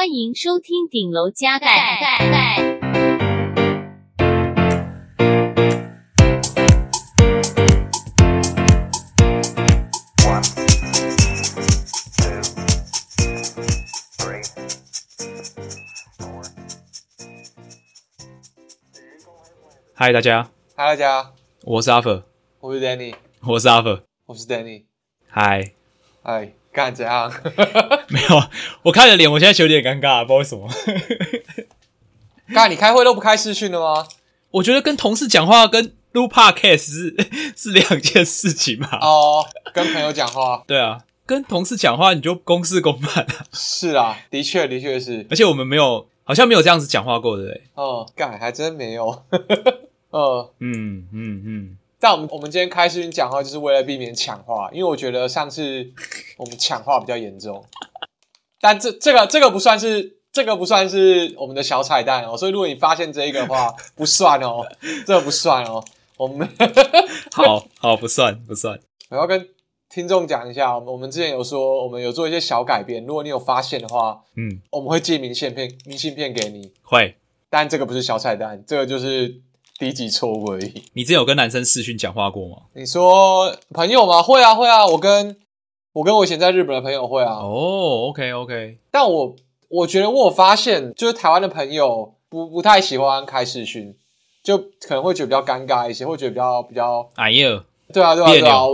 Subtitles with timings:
[0.00, 1.66] 欢迎收听顶楼加盖。
[19.92, 20.48] 嗨，大家！
[20.74, 21.30] 嗨，大家！
[21.64, 22.24] 我是阿 r，
[22.60, 24.84] 我是 Danny，我是阿 r，我是 Danny。
[25.28, 25.74] 嗨，
[26.22, 27.32] 嗨，干怎样？
[28.08, 28.42] 没有，
[28.82, 30.68] 我看着脸，我现在有点尴尬，不知道为什么。
[32.54, 34.06] 干，你开会都不开视讯的吗？
[34.52, 37.16] 我觉得跟同事讲话跟录 Podcast 是
[37.56, 38.98] 是两件事情吧。
[39.00, 40.62] 哦，跟朋友讲话。
[40.66, 43.46] 对啊，跟同事讲话你就公事公办啊。
[43.52, 45.24] 是啊，的确，的确是。
[45.30, 47.62] 而且我们没有，好像没有这样子讲话过，对不对？
[47.74, 49.24] 哦，干，还真没有。
[50.10, 55.86] 呃，嗯嗯嗯，但我们我们今天开视频讲话，就是为了避免抢话，因为我觉得上次
[56.38, 57.62] 我们抢话比较严重。
[58.58, 64.66] 但这这个这个不算是这个不算是我们的小彩蛋哦，所以如果你发现这一个的话，不算哦，
[65.06, 65.84] 这个不算哦。
[66.16, 66.48] 我们
[67.32, 68.80] 好好不算不算。
[69.10, 69.48] 我要跟
[69.90, 76.72] 听众讲一下，我们我们之前有说我们有做一些小改变，如果你有发现的话，嗯，我们会寄明信片明信片给你。
[76.82, 77.14] 会，
[77.50, 79.42] 但这个不是小彩蛋，这个就是。
[79.80, 80.82] 低级错误而已。
[80.92, 82.56] 你之前有跟男生视讯讲话过吗？
[82.74, 84.22] 你说朋友吗？
[84.22, 84.86] 会啊，会啊。
[84.86, 85.34] 我跟
[85.94, 87.36] 我跟我以前在日本的朋友会啊。
[87.36, 88.76] 哦，OK OK。
[88.90, 89.34] 但我
[89.68, 93.96] 我觉得我有发现，就是台湾的朋友不不太喜欢开视讯，
[94.42, 98.66] 就可能会觉得比较尴尬一些，会觉得比较比较哎呀，对啊对啊对啊。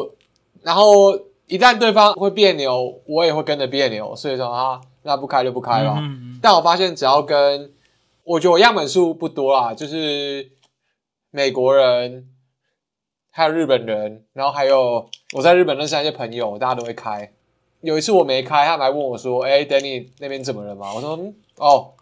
[0.63, 5.99] 然后一旦对方会别扭，我也会跟着别扭，所以说啊，那不开就不开吧。
[5.99, 6.41] 嗯嗯。
[6.43, 7.71] 但我发现只要跟
[8.25, 10.51] 我觉得我样本数不多啦，就是。
[11.37, 12.31] 美国人，
[13.31, 17.31] 还有日本人，然后还有我在日本认识那些朋友，大家都会开。
[17.83, 21.93] 有一次我没开，他们还问我说：“哎，Danny 那边怎么了嘛？”我说：“嗯，哦，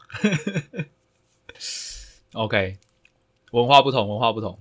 [2.35, 2.77] OK，
[3.51, 4.57] 文化不同，文化不同，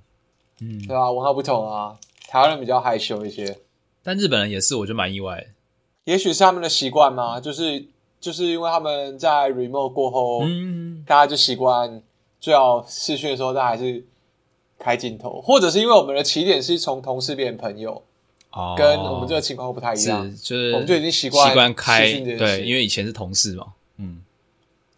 [0.59, 1.99] 嗯，对啊，文化不同啊。
[2.27, 3.59] 台湾人比较害羞一些，
[4.01, 5.53] 但日本人也是，我就蛮意外。
[6.05, 7.85] 也许是他们的习惯嘛，就是
[8.19, 12.01] 就是因为他们在 remote 过后，嗯，大家就习惯
[12.39, 14.03] 最好试训的时候，大家还是。
[14.83, 18.03] 开镜头，或者是因为我们的起点是从同事变成朋友，
[18.51, 23.67] 哦，跟我们这个情况不太一样，是就是我们就已经习惯习惯开对，因为以前是同事嘛，
[23.97, 24.21] 嗯，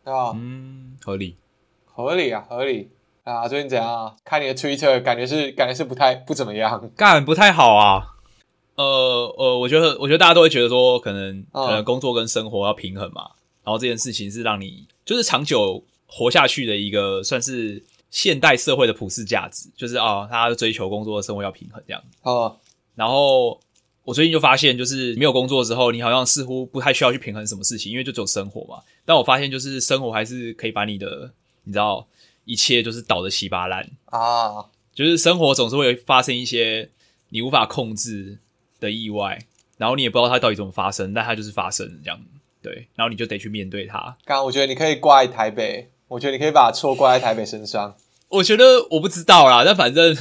[0.03, 0.31] 对啊？
[0.33, 1.35] 嗯，合理，
[1.85, 2.89] 合理啊，合理
[3.23, 3.47] 啊！
[3.47, 4.15] 最近怎样啊？
[4.25, 8.15] 看你的 Twitter，感觉是感觉是不太不怎么样，干不太好啊。
[8.75, 8.83] 呃
[9.37, 13.29] 呃，我觉得我觉得大家都会觉得说，可能、嗯、可能工作跟生活要平衡嘛，
[13.63, 17.83] 然后这件事情是让你就是长久活下去的一个算是。
[18.15, 22.01] 现代社会的普世价值就是啊，大家追求工作的生活要平衡这样。
[22.21, 22.57] 哦，
[22.95, 23.59] 然后
[24.05, 28.81] 我最近就发现，就是没有工作之后，你好像似乎不太需要去平衡什么事情，因为就只有生活嘛。
[29.03, 31.29] 但我发现，就是生活还是可以把你的，
[31.65, 32.07] 你知道，
[32.45, 34.63] 一切就是倒的稀巴烂啊。
[34.93, 36.89] 就是生活总是会发生一些
[37.27, 38.39] 你无法控制
[38.79, 39.37] 的意外，
[39.75, 42.17] 然后你也不知道它到底怎么发生，但它就是发生这样。
[42.61, 43.99] 对，然后你就得去面对它。
[44.23, 47.93] 刚刚我觉得你可以挂在台北，我觉得你可以把错怪在台北身上。
[48.29, 50.17] 我觉得我不知道啦，但反正，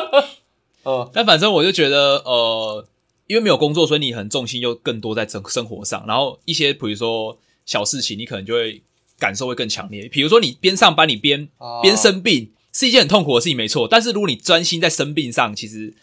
[0.84, 2.86] 哦，但反正我就觉得，呃，
[3.26, 8.82] 因为没有工作，所以你很重心又更多在生生活上，然后一些比如说小事情，你可能就会
[9.18, 10.08] 感受会更强烈。
[10.08, 11.48] 比如说你边上班，你边
[11.82, 13.88] 边生病，是一件很痛苦的事情，没错。
[13.88, 15.94] 但是如果你专心在生病上，其实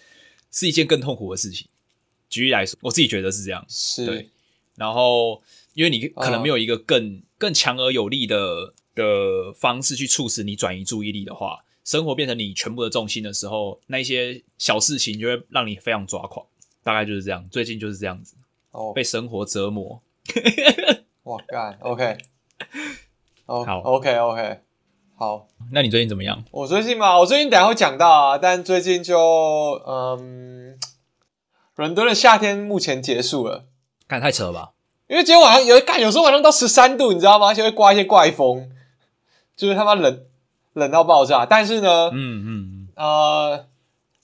[0.52, 1.68] 是一件更痛苦的事情。
[2.30, 4.30] 举例来说，我自己觉得是这样，是对。
[4.76, 5.42] 然后，
[5.76, 8.74] 因为你可能没有一个更更强而有力的。
[8.96, 16.46] 的方式去促使你转移注意力的话，生活变成你全部的重心的时候，那一些小事情就会让你非常抓狂。
[16.84, 18.36] 大概就是这样，最近就是这样子，
[18.72, 18.94] 哦，oh.
[18.94, 20.02] 被生活折磨。
[21.24, 22.18] 哇干，OK，
[23.46, 24.60] 好，OK，OK，
[25.16, 25.48] 好。
[25.72, 26.44] 那你最近怎么样？
[26.52, 29.18] 我最近嘛，我最近等下会讲到啊，但最近就
[29.88, 30.78] 嗯，
[31.76, 33.66] 伦敦的夏天目前结束了，
[34.08, 34.72] 干太扯了吧？
[35.08, 37.48] 因为今天晚上有干，有时候晚上到十三度，你知道吗？
[37.48, 38.70] 而且会刮一些怪风。
[39.56, 40.26] 就是他妈冷，
[40.74, 41.46] 冷到爆炸。
[41.46, 43.66] 但是呢，嗯嗯呃，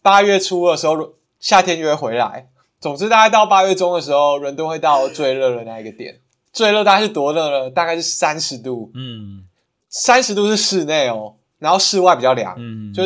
[0.02, 2.50] 八月初的时候，夏天就会回来。
[2.80, 6.22] 总之，大概到八月中的时候，伦敦会到最热的那一个点。
[6.54, 7.70] 最热大概是多热呢？
[7.70, 8.92] 大概是三十度。
[8.96, 9.44] 嗯，
[9.90, 12.56] 三十度是室内哦，然后室外比较凉。
[12.58, 13.04] 嗯，就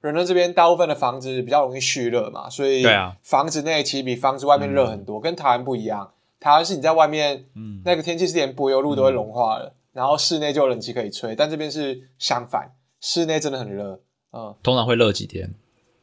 [0.00, 6.10] 伦敦这边大部分的房子比较容易蓄热嘛，所以对啊，房子内其实比房子外面热很多，嗯、跟台湾不一样。
[6.40, 9.66] 台湾是你在外面，嗯，那个天气是连柏油路都会融化了。
[9.66, 14.02] 嗯然后室内就有冷气可以吹，但这边是相反，室内真的很热。
[14.32, 15.54] 嗯，通常会热几天？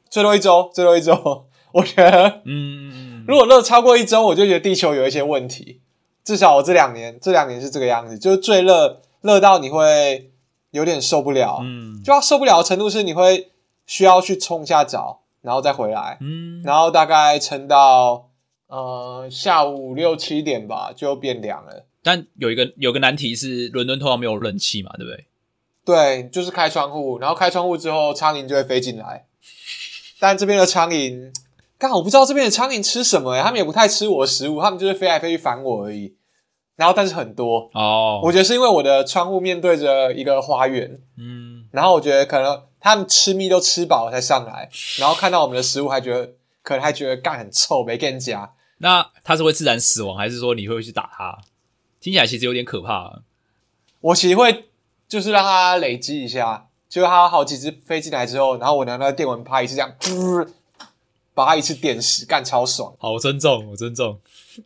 [0.09, 1.45] 最多一周，最多一周。
[1.73, 5.81] 我觉得，嗯， 如果热超过一周，我就觉得地球有一些问题。
[6.23, 10.31] 至少我这两年，这两年是这个样子，就是最热，热到你会
[10.71, 13.51] 有点受不了，嗯，就要受不了的程度是你会
[13.85, 18.29] 需要去冲一下澡，然后再回来，嗯，然后大概撑到
[18.67, 21.85] 呃下午六七点吧，就变凉了。
[22.03, 25.25] 但有一个有个难题是，伦敦通常没有冷气嘛，对不对？
[25.83, 29.25] 对，就是开窗户，然后开窗户之后，苍蝇就会飞进来。
[30.19, 31.31] 但这边的苍蝇，
[31.77, 36.15] 刚好我不知道这边的苍蝇吃什么诶，他们也不太吃我的食物，他们就是飞来飞去烦我而已。
[36.75, 38.25] 然后，但是很多哦，oh.
[38.25, 44.67] 我觉得是因为我的窗户面对着一个花园，嗯，然后我觉得可能他们吃蜜都吃饱了才上来，
[44.97, 46.33] 然后看到我们的食物还觉得
[46.63, 48.51] 可能还觉得干很臭，没跟人夹。
[48.79, 51.37] 那它是会自然死亡，还是说你会去打它？
[52.01, 53.21] 听起来其实有点可怕。
[54.01, 54.65] 我其实会。
[55.11, 60.47] 就是让它累积一下，就它好几只飞进来之后，然后我拿那个电蚊拍一次这样，噗，
[61.35, 62.93] 把它一次电死，干超爽。
[62.97, 64.17] 好，我尊重，我尊重。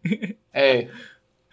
[0.54, 0.90] 哎、欸，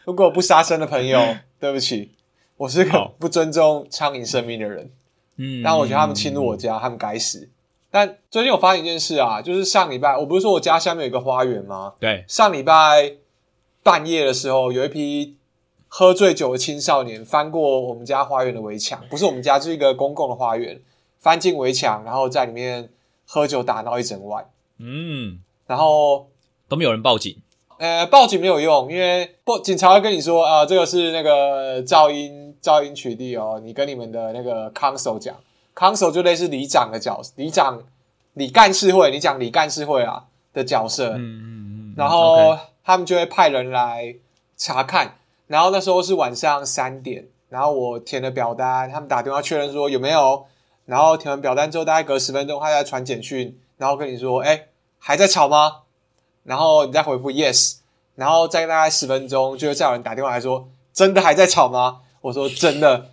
[0.05, 1.19] 如果不杀生的朋友，
[1.58, 2.11] 对不起，
[2.58, 4.90] 我是个不尊重苍蝇生命的人。
[5.37, 7.49] 嗯，但我觉得他们侵入我家，嗯、他们该死。
[7.90, 11.94] 但最近我发现一件事啊，就是上礼拜，我不是说我家下面有一个花园吗？
[11.99, 13.14] 对，上礼拜
[13.82, 15.38] 半夜的时候，有一批。
[15.94, 20.80] 喝醉酒的青少年翻过我们家花园的围墙，不是我们家，就是一个公共的花园，
[21.18, 22.88] 翻进围墙，然后在里面
[23.26, 24.48] 喝酒打闹一整晚。
[24.78, 26.30] 嗯，然后
[26.66, 27.36] 都没有人报警。
[27.76, 35.36] 呃，报警没有用，因为不警察会跟你说，啊、呃，这个是那个噪音噪音取缔哦，你跟你们的那个 council 讲
[35.76, 37.82] ，council 就类似里长的角色，里长
[38.32, 40.24] 里干事会，你讲里干事会啊
[40.54, 41.10] 的角色。
[41.10, 41.94] 嗯嗯嗯。
[41.98, 42.60] 然后 Okay.
[42.82, 44.16] 他们就会派人来
[44.56, 45.18] 查看。
[45.52, 50.46] 然后那时候是晚上三点，然后我填了表单，他们打电话确认说有没有，
[50.87, 54.69] 然后填完表单之后，大概隔十分钟，他再传简讯，然后跟你说，哎，
[54.99, 55.82] 还在吵吗？
[56.44, 57.81] 然后你再回复 yes，
[58.14, 62.00] 然后再大概十分钟，就会再有人打电话来说，真的还在吵吗？
[62.22, 63.10] 我说真的，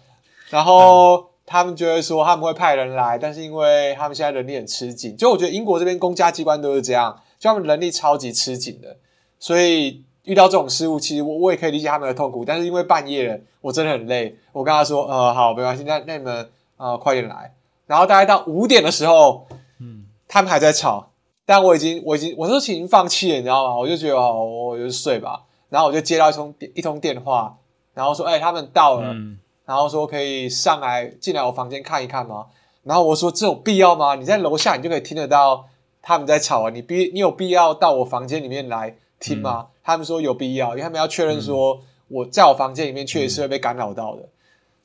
[0.50, 8.96] 然后他们就会说他们会派人来，但是因为他们现在人力很吃紧，就我觉得英国这边公家机关都是这样，就他们人力超级吃紧的，
[9.38, 10.06] 所以。
[10.30, 14.36] 遇到这种失误，其实我我也可以理解他们的痛苦，但是因为半夜了，我真的很累。
[14.52, 17.54] 我跟他说：“呃，好，没关系，那那你们呃快点来。”
[17.88, 19.48] 然后大概到五点的时候，
[19.80, 21.10] 嗯，他们还在吵，
[21.46, 23.76] 但我已经我已经我都已经放弃了，你知道吗？
[23.76, 25.42] 我就觉得哦，我就睡吧。
[25.70, 27.58] 然后我就接到一通一通电话，
[27.96, 29.12] 然后说：“哎，他们到了。
[29.14, 32.46] 嗯”然后说可以上来进来我房间看一看吗？
[32.84, 34.16] 然后我说：“这有必要吗？
[34.16, 35.66] 你在楼下你就可以听得到
[36.02, 44.22] 他们在吵啊，你必你有必要到我房间里面来听吗？”嗯他们说有必要，因为他们要确认说我在我房间里面确实是会被干扰到的。
[44.22, 44.30] 嗯、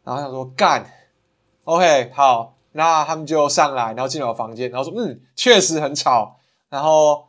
[0.04, 0.90] 然后他说干
[1.64, 6.36] ，OK，好，那他们就上来，然后进了我房间，然后说嗯，确实很吵。
[6.70, 7.28] 然后，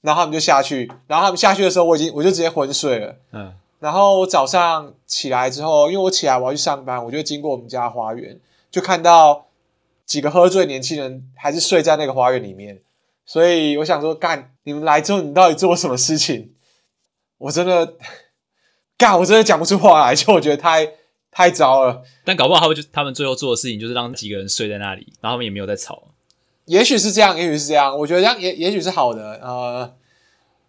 [0.00, 3.14] 然后他们就下去，然后他们下去的时候，我已经我就直接昏睡了。
[3.30, 3.54] 嗯。
[3.78, 8.36] 然后我早上起来之后，因为我起来我要去上班，我就经过我们家花园，
[8.68, 9.46] 就看到
[10.04, 12.80] 几个喝醉年轻人还是睡在那个花园里面。
[13.24, 16.52] 所以我想说，干，你们来之后，你到底做了什么事情？
[17.38, 17.94] 我真的，
[18.98, 20.92] 干，我真的讲不出话来， 就我觉得太
[21.30, 22.02] 太糟了。
[22.24, 26.02] 但搞不好他们就他们最后做的事情就是让几个人睡在那里，然后他们也没有在吵。
[26.66, 27.96] 也许是这样，也许是这样。
[27.98, 29.40] 我觉得这样也也许是好的。
[29.42, 29.90] 呃，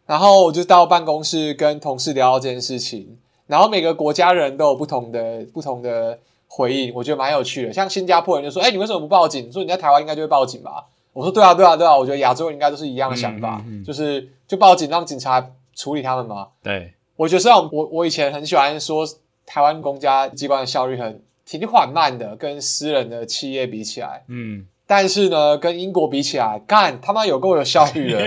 [0.05, 3.17] 然后我就到办公室跟同事聊到这件事情，
[3.47, 7.73] 然后每个国家人都有不同的不同的回应，我觉得蛮有趣的。
[7.73, 9.51] 像新加坡人就说：“哎，你为什么不报警？
[9.51, 15.49] 说你在台湾应该就会报警吧？”我说：“对啊，对啊，对啊。”我觉得亚洲人应该都是一样的想法，嗯嗯嗯、就是就报警让警察。
[15.79, 16.49] 处理他们吗？
[16.61, 19.07] 对，我觉得虽然我我以前很喜欢说
[19.45, 28.25] 台湾公家机关的效率很挺缓慢的，跟私人的企业比起来，嗯，但是呢，跟英国比起来，干他妈有够有效率的，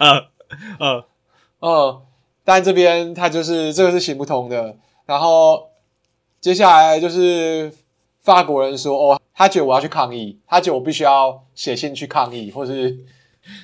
[0.00, 0.26] 嗯
[0.80, 1.04] 嗯
[1.60, 2.02] 嗯，
[2.44, 4.76] 但这边他就是这个是行不通的。
[5.06, 5.68] 然后
[6.40, 7.72] 接下来就是
[8.22, 12.98] 法国人说，哦，他觉得我要去抗议，他觉得我必须要写信去抗议，或是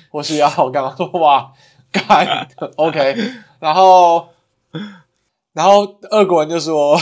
[0.09, 1.51] 或是要干嘛说 哇。
[1.91, 3.15] 干，OK，
[3.59, 4.29] 然后，
[5.53, 6.99] 然后俄国人就说，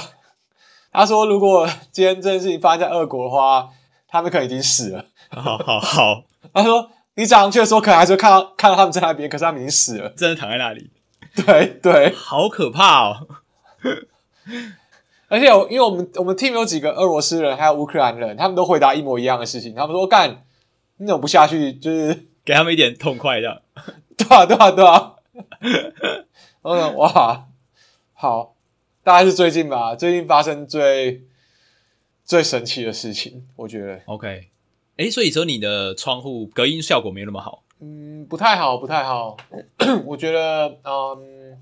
[0.92, 3.70] 他说如果今天这件事情发生在俄国的话，
[4.08, 5.06] 他们可能已经死了。
[5.30, 6.24] 好好好，
[6.54, 10.92] 他说你早上去的时候，可能还是看到看到他们在那边，可是他们已经死了，真的躺在那里。
[11.46, 13.27] 对对， 好可怕哦！
[15.27, 19.74] 而且有，因为我们我们 team 有几个俄罗斯人，还有乌克兰人，他们都回答一模一样的事情。
[19.75, 20.46] 他们说干，
[20.98, 21.74] 你怎么不下去？
[21.74, 23.60] 就是给他们一点痛快，这样。
[24.18, 25.16] 对啊，对啊，对啊！
[26.64, 27.48] 嗯，哇，
[28.14, 28.56] 好，
[29.04, 31.24] 大概是最近吧，最近发生最
[32.24, 34.02] 最神奇的事情，我觉得。
[34.06, 34.50] OK，
[34.98, 37.64] 诶，所以说你的窗户隔音效果没那么好？
[37.80, 39.36] 嗯，不太好，不太好。
[40.06, 41.60] 我觉得，嗯，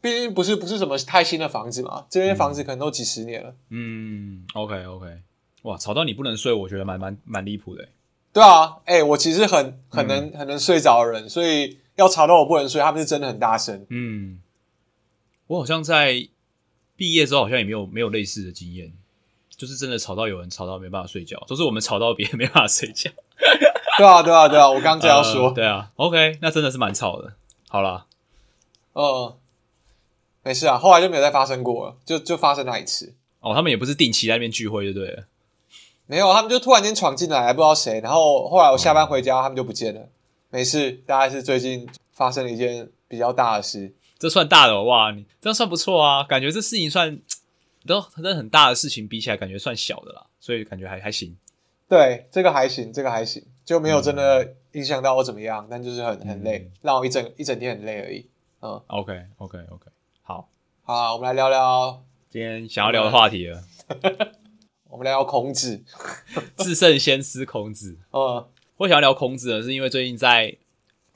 [0.00, 3.54] 毕竟不是不是什么太新的房子嘛，这些房子可能都几十年了。
[3.70, 5.06] 嗯，OK OK，
[5.62, 7.88] 哇，吵到你不能睡，我觉得蛮蛮蛮离谱的。
[8.38, 13.84] 对啊，哎、欸，我其实很很能、嗯、很能睡着的人，所以要吵到我不能睡，他们是真的很大声。
[13.90, 14.38] 嗯，
[15.48, 16.28] 我好像在
[16.94, 18.92] 毕业之后好像也没有没有类似的经验，
[19.50, 23.10] 就是真的吵到有人吵到没办法睡觉，都是我们吵到别人没办法睡觉。
[23.98, 25.54] 对啊，对啊，对啊，我刚刚这样说、呃。
[25.54, 27.32] 对啊，OK，那真的是蛮吵的。
[27.68, 28.06] 好啦，
[28.92, 29.34] 嗯，
[30.44, 33.14] 没事啊，后来就没有再发生过了，就就发生那一次。
[33.40, 35.24] 哦，他们也不是定期在那边聚会，对不对？
[36.08, 38.00] 没有，他们就突然间闯进来，还不知道谁。
[38.00, 40.08] 然后后来我下班回家，他们就不见了。
[40.48, 43.94] 没事，大概是最近发生了一件比较大的事。
[44.18, 46.24] 这算大的哦，哇，你这样算不错啊。
[46.24, 47.20] 感觉这事情算
[47.86, 51.36] 都真的很大的事情，比起来感觉算小的啦，所以感觉还还行。
[51.86, 58.26] 对，这个还行，这个还行，就没有真的影响到我怎么样，嗯、但就是很很累，嗯、让我一整一整天很累而已。
[58.62, 59.90] 嗯，OK OK OK，
[60.22, 60.48] 好，
[60.82, 63.62] 好，我们来聊聊今天想要聊的话题了。
[64.90, 65.82] 我们聊聊孔子，
[66.56, 67.98] 至圣先师孔子。
[68.10, 68.46] 嗯，
[68.78, 70.56] 我想要聊孔子呢，是因为最近在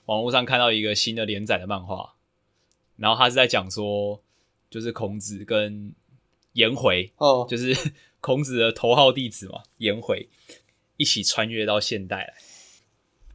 [0.05, 2.13] 网络上看到一个新的连载的漫画，
[2.97, 4.21] 然后他是在讲说，
[4.69, 5.95] 就是孔子跟
[6.53, 7.75] 颜回，哦，就是
[8.21, 10.29] 孔子的头号弟子嘛，颜回
[10.99, 12.19] 一起穿越到现代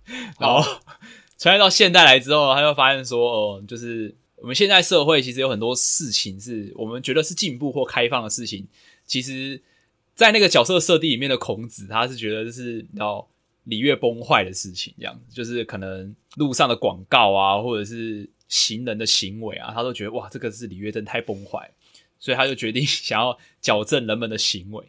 [0.06, 0.82] 来，然后
[1.39, 8.67] 穿越到现代来之后，他就发现说，哦，就是我们现在社会其实有很多事情是我们觉得是进步或开放的事情，
[9.08, 9.60] 其实。
[10.17, 13.25] 在那个角色设定里面的孔子，他是觉得就是要
[13.65, 21.69] 礼乐崩坏的事情，这样子就是可能路上的广告啊，或者是行人的行为啊，他都觉得哇，这个是礼乐真太崩坏，
[22.17, 24.83] 所以他就决定想要矫正人们的行为。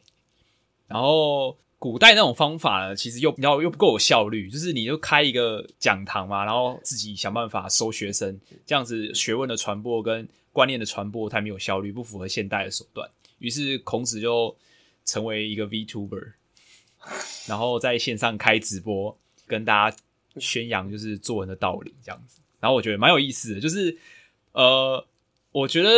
[0.87, 13.06] 然后古代那种方法呢，其实又要又不够有效率，就是你就开一个讲堂嘛，然后自己想办法收学生，这样子学问的传播跟观念的传播太没有效率，不符合现代的手段。
[13.40, 14.56] 于是孔子就。
[15.08, 16.32] 成为一个 VTuber，
[17.46, 19.96] 然后在线上开直播，跟大家
[20.36, 22.40] 宣扬就是做人的道理这样子。
[22.60, 23.96] 然后我觉得蛮有意思的，就是
[24.52, 25.02] 呃，
[25.50, 25.88] 我觉得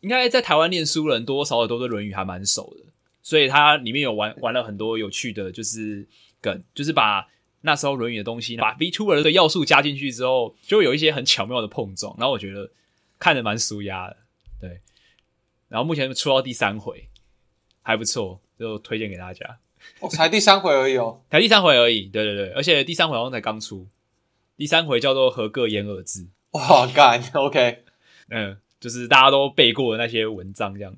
[0.00, 2.86] 应该在台湾念书人多多少少都对《论语》还蛮熟的，
[3.22, 6.08] 所以它里面有玩玩了很多有趣的，就是
[6.40, 7.28] 梗，就是把
[7.60, 12.16] 那时候《论语》的东西，把 VTuber 的要素加进去之后，就有一些很巧妙的碰撞。
[12.16, 12.70] 然后我觉得
[13.18, 14.16] 看得蛮舒压的，
[14.58, 14.80] 对。
[15.68, 17.10] 然后目前出到第三回。
[17.88, 19.60] 还不错，就推荐给大家。
[20.00, 22.02] 哦，才第三回而已哦， 才第三回而已。
[22.02, 23.86] 对对对，而且第三回好像才刚出。
[24.58, 26.26] 第三回叫做“和各言而知”。
[26.52, 27.84] 哇，干，OK，
[28.28, 30.94] 嗯，就是大家都背过的那些文章这样。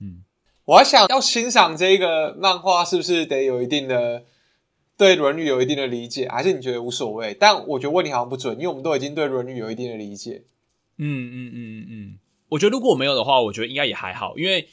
[0.00, 0.22] 嗯，
[0.64, 4.22] 我还想要欣赏这个漫画，是不是得有一定的
[4.96, 6.28] 对《论语》有一定的理解？
[6.28, 7.34] 还是你觉得无所谓？
[7.34, 10.44] 但我觉得问题好像不准，因为我们都已经对《论语》有一定的理解。
[10.98, 12.18] 嗯嗯嗯嗯嗯，
[12.50, 14.68] 我觉得如果我没有的话，我觉得应该也还好，因为。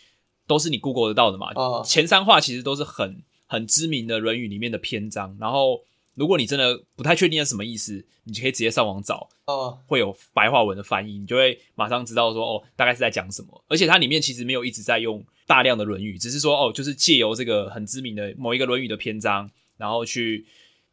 [0.47, 1.51] 都是你 Google 得到的嘛？
[1.55, 5.35] 哦，前三话其实都是很很知名的《论语》里面的篇章。
[5.39, 5.81] 然后，
[6.13, 13.63] 如果你真的不太确定是什么意思，你就可以直接上网找，哦，会有白话文的翻译，你就会马上知道说哦，大概是在讲什么。
[13.67, 20.45] 而且它里面其实没有一直在用大量的《论语》，只是说哦，就是借由这个很知名的某一个《论语》的篇章，然后去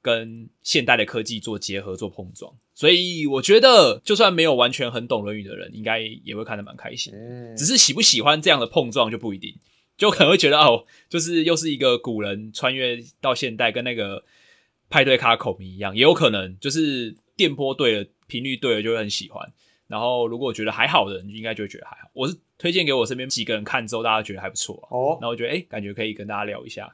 [0.02, 2.52] 跟现代的科技做结合、做碰撞。
[2.74, 7.14] 所以我觉得，就算没有完全很懂《论语》的人，应该也会看得蛮开心。
[7.14, 9.54] 嗯，只是喜不喜欢这样的碰撞就不一定，
[9.96, 14.24] 就可能会觉得哦，就是又是一个古人穿越到现代，跟那个
[14.90, 19.52] 派对卡口迷一样，也有可能就是电波对了，频率对了，就会很喜欢。
[19.86, 22.08] 然后如果我觉得还好的人，应该就会觉得还好。
[22.14, 24.88] 我是推荐给我身边几个人看之后，大家觉得还不错啊。
[24.90, 26.92] 哦，那我觉得诶，感觉可以跟大家聊一下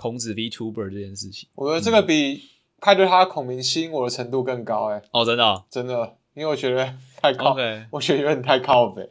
[0.00, 1.48] 孔子 VTuber 这件事情。
[1.54, 2.32] 我觉得这个比。
[2.32, 2.40] 嗯
[2.82, 7.84] 派对他的孔明吸引我的程度更高，哎，哦，真的、哦，真的，因为我觉得太靠，Okay.
[7.90, 9.06] 我觉得有点太靠北。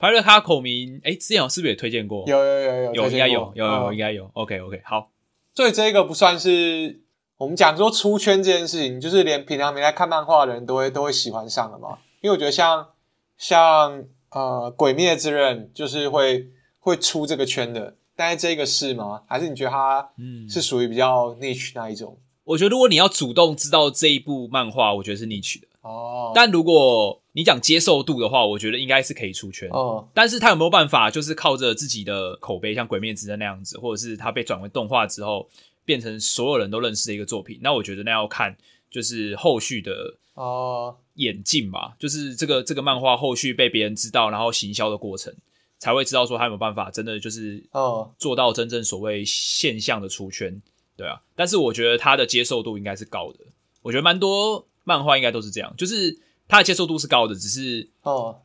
[0.00, 2.24] 派对他孔明，哎，之前我是不是也推荐过？
[2.26, 4.28] 有有有有，有应该有，有有应该有。
[4.32, 5.12] OK OK，好。
[5.54, 7.00] 所以这个不算是
[7.36, 11.98] 我们讲说出圈这件事情，就是连平常没来看漫画的人都会都会喜欢上了嘛。
[12.20, 12.88] 因为我觉得像
[13.36, 16.48] 像呃《鬼灭之刃》就是会
[16.80, 19.22] 会出这个圈的，但是这个是吗？
[19.28, 22.18] 还是你觉得它嗯是属于比较 niche 那一种？
[22.42, 26.32] 我觉得如果你要主动知道这一部漫画，我觉得是 niche 的哦。
[26.34, 30.08] 但如果你讲接受度的话，我觉得应该是可以出圈哦。
[30.12, 35.48] 但是他有没有办法，就是靠着自己的口碑，像《鬼灭之刃》那样子，或者是他被转为动画之后，
[35.84, 37.60] 变成所有人都认识的一个作品？
[37.62, 38.56] 那我觉得那要看
[38.90, 45.32] 就是后续的哦演进吧，就是这个这个漫画后续被别人知道，然后行销的过程，
[45.78, 50.60] 才会知道说他有没有办法真的就是哦做到真正所谓现象的出圈。
[50.96, 53.38] 对啊，但是我觉得他的接受度应该是高的。
[53.82, 56.18] 我觉得蛮多漫画应该都是这样，就是
[56.48, 58.40] 他的接受度是高的，只是哦，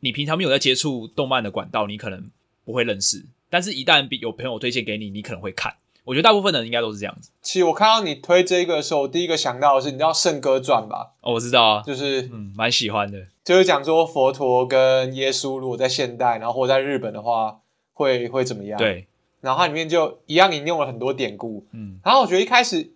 [0.00, 2.30] 你平常没有在接触动漫的管道，你可能
[2.64, 3.24] 不会认识。
[3.48, 5.76] 但是，一旦有朋友推荐给你，你可能会看。
[6.04, 7.30] 我觉得大部分的人应该都是这样子。
[7.42, 11.12] 其实我看到你推这个的时候，我第一个想到的是，你知道《圣歌传》吧？
[11.20, 13.26] 哦，我知道啊，就是嗯，蛮喜欢的。
[13.44, 17.60] 就是讲说佛陀跟耶稣如果在现代，然后或在日本的话，
[17.92, 18.78] 会会怎么样？
[18.78, 19.06] 对。
[19.40, 21.66] 然后它里面就一样引用了很多典故。
[21.72, 21.98] 嗯。
[22.04, 22.92] 然后我觉得一开始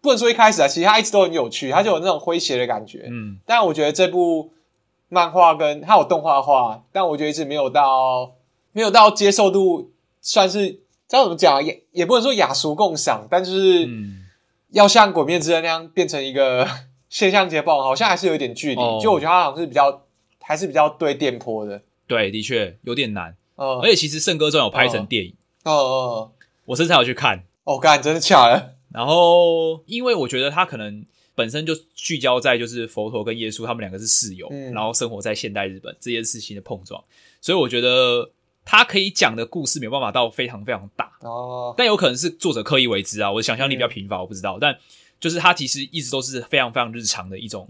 [0.00, 3.06] 不能说一开始啊，其实它一直都很有趣，它就有那种诙谐的感觉。
[3.10, 3.38] 嗯。
[3.46, 4.52] 但我觉得这部
[5.08, 8.32] 漫画跟它有动画化，但我觉得一直没有到
[8.72, 9.90] 没有到接受度。
[10.24, 10.78] 算是知
[11.08, 13.88] 道怎么讲也也不能说雅俗共赏，但就是
[14.70, 16.64] 要像《鬼灭之刃》那样变成一个
[17.12, 18.80] 现象级爆，好像还是有一点距离。
[18.80, 20.06] 哦、就我觉得它好像是比较
[20.40, 21.82] 还是比较对电波的。
[22.06, 23.36] 对，的确有点难。
[23.56, 25.34] 嗯，而且其实《圣歌传》有拍成电影。
[25.64, 26.32] 哦哦，
[26.64, 27.44] 我甚至有去看。
[27.64, 28.76] 哦，干，真的假的？
[28.94, 31.04] 然后，因为我觉得他可能
[31.34, 37.04] 本身就聚焦在就是佛陀跟耶稣他们两个是室友，嗯、然后生活在现代日本这件事情的碰撞，
[37.42, 38.30] 所以我觉得。
[38.64, 43.28] 他可以讲的故事没有办法到非常非常大哦，但有可能是作者刻意为之啊。
[43.28, 44.56] 我的想象力比较贫乏，我不知道。
[44.60, 44.72] 但
[45.22, 47.68] 就是它其实一直都是非常非常日常的一种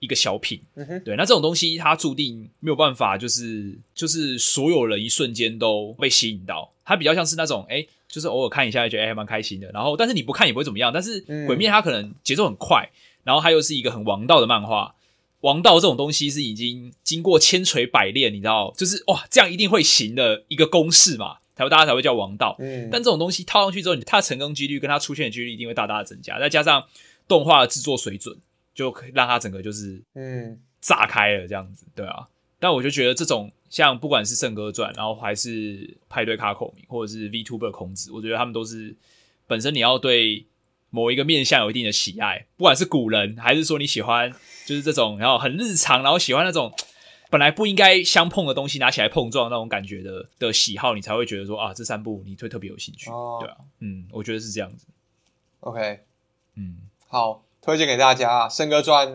[0.00, 0.60] 一个小品。
[0.74, 6.70] 嗯，对，那这种东西它注定没有办法，就是就是所有人一瞬间都被吸引到。
[6.84, 9.70] 它比较像是那种哎、欸，就是偶尔看一下，觉得哎还蛮开心的。
[9.72, 10.92] 然后，但是你不看也不会怎么样。
[10.92, 12.90] 但是鬼灭它可能节奏很快，
[13.22, 14.94] 然后它又是一个很王道的漫画。
[15.40, 22.56] 王道这种东西是已经经过千锤百炼，你知道，就是哇，这样一定会行的一个公式嘛，才会大家才会叫王道。
[22.58, 26.84] 嗯，但这种东西套上去之后，它的成功几率跟它出现的几率一定会大大的增加，再加上
[27.26, 28.36] 动画的制作水准，
[28.74, 32.28] 就可以让它整个就是嗯炸开了这样子，对啊。
[32.58, 38.94] 但我就觉得这种像不管是《圣歌传》，然后还是派对卡孔明，或者是 VTuber 孔子，我觉得他们都是
[39.46, 40.46] 本身你要对。
[40.90, 44.32] 某一个面相有一定的喜爱，不管是古人还是说你喜欢，
[44.64, 46.72] 就是这种然后很日常，然后喜欢那种
[47.30, 54.86] 本来不应该相碰的东西拿起来碰撞那种感觉的的喜好，你才会觉得说啊，这三部你会特别有兴趣，哦、对啊，嗯，我觉得是这样子。
[55.60, 56.00] OK，
[56.56, 56.76] 嗯，
[57.08, 59.08] 好，推荐给大家《圣歌传》，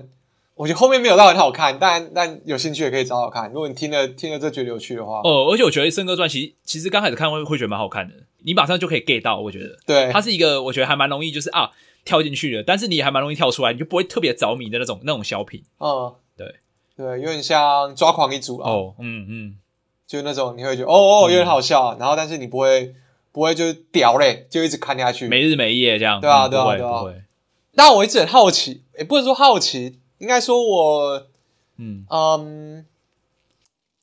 [0.56, 3.52] 我觉得后面没有到很好看，但但有兴趣也可以找找看。
[3.52, 8.16] 如果你听了听了这觉得有趣的话，哦，而且我觉得《圣歌传》其实其实刚开始看会会觉得蛮好看的。
[8.40, 11.70] 你马上就可以 get 到，我觉得，对，它是一个我觉得还蛮容易，就是啊
[12.06, 15.64] 跳进去的，但是你还蛮容易跳出来，你就不会特别着迷的那种那种小品。
[15.78, 16.56] 嗯，对，
[17.00, 18.70] 对，有点像抓狂一族啊。
[18.70, 19.58] 哦，嗯嗯，
[20.06, 22.94] 就那种你会觉得哦哦有点好笑，然后但是你不会
[23.32, 26.20] 不会就屌嘞，就一直看下去，没日没夜这样。
[26.20, 27.06] 对啊对啊对啊。
[27.74, 31.28] 但我一直很好奇，也不能说好奇，应该说我
[31.78, 32.86] 嗯嗯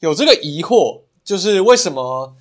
[0.01, 2.35] 有这个疑惑，就是为什么？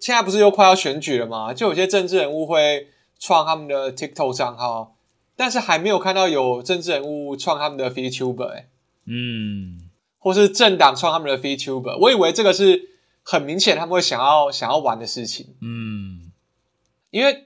[0.00, 1.52] 现在不是又快要选举了吗？
[1.52, 4.94] 就有些政治人物会创他们的 TikTok 账号，
[5.36, 8.68] 但是还没有看到有政治人物创他们的 VTuber，欸，
[9.06, 9.78] 嗯，
[10.18, 11.98] 或是政党创他们的 VTuber。
[11.98, 12.90] 我以为这个是
[13.22, 16.30] 很明显他们会想要想要玩的事情，嗯，
[17.10, 17.44] 因为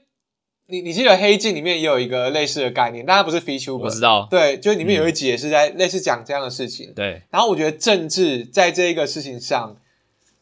[0.67, 7.21] 你你记得《黑镜》里面也有一个类似的概念，但它不是 VTuber，我知道，对，就是里面有一集也是在类似讲这样的事情，嗯，对。
[7.29, 9.77] 然后我觉得政治在这一个事情上，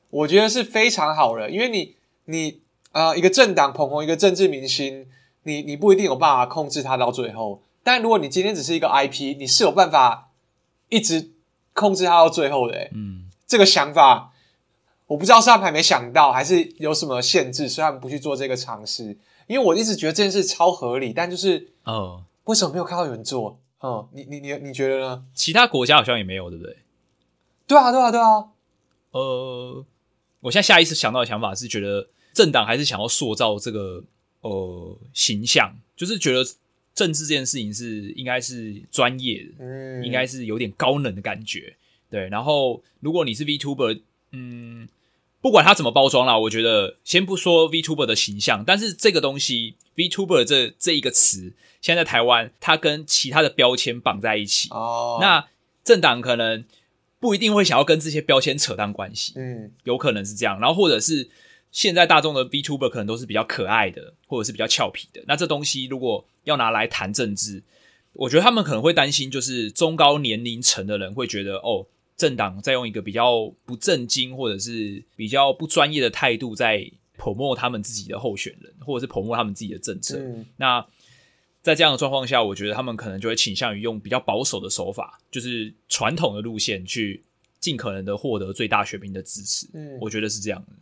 [0.09, 1.95] 我觉得是非常好的，因为你。
[2.31, 5.07] 你呃，一个政党捧红一个政治明星，
[5.41, 7.63] 你你不一定有办法控制他到最后。
[7.83, 10.28] 但如果你今天只是一个 IP，你是有办法
[10.89, 11.31] 一直
[11.73, 12.75] 控制他到最后的。
[12.75, 12.91] 欸。
[12.93, 14.33] 嗯，这个想法
[15.07, 19.17] 我不知道是他们还没想到，还是有什么限制，所以他们不去做这个尝试。
[19.47, 23.59] 因为我一直觉得这件事超合理，但就是哦，为什么没有看到有人做？
[23.79, 25.23] 哦，你你你你觉得呢？
[25.33, 26.77] 其他国家好像也没有，对不对？
[27.65, 28.49] 对啊，对啊，对啊。
[29.11, 29.85] 呃，
[30.41, 32.09] 我现在下意识想到的想法是觉得。
[32.31, 34.01] 政党还是想要塑造这个
[34.41, 36.45] 呃形象，就是觉得
[36.99, 41.77] 政治这件事情是应该是专业的，嗯，应该是有点高冷的感觉，
[42.09, 42.27] 对。
[42.27, 44.01] 然后如果你是 VTuber，
[44.33, 44.89] 嗯，
[45.39, 55.47] 不管他怎么包装啦，我觉得先不说 VTuber 的形象，但是这个东西 VTuber 这这一个词，现在在台湾它跟其他的标签绑在一起，哦，那
[55.85, 56.65] 政党可能
[57.17, 61.29] 不一定会想要跟这些标签扯上关系，嗯，有可能是这样，然后或者是。
[61.71, 65.23] 现在大众的 VTuber 可能都是比较可爱的，或者是比较俏皮的。
[65.27, 67.61] 那这东西如果要拿来谈政治，
[68.13, 71.85] 我觉得他们可能会担心，就是中高年龄层的人会觉得，哦，
[72.17, 80.17] 政党在用一个比较不正经或者是比较不专业的态度在 promote 他们自己的候选人，或者是 promote 他们自己的政策。
[80.17, 80.45] 嗯。
[80.57, 80.85] 那
[81.61, 87.23] 在这样的状况下，我觉得他们可能就会倾向于用比较保守的手法，就是传统的路线去
[87.59, 89.67] 尽可能的获得最大选民的支持。
[89.73, 90.73] 嗯，我觉得是这样的。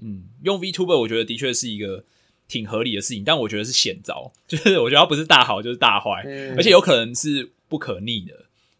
[0.00, 2.04] 嗯，用 VTuber 我觉得的确是一个
[2.48, 8.34] 挺合理的事情，但我觉得是险招，就是我觉得它不是大好就是大坏，嗯，而且有可能是不可逆的。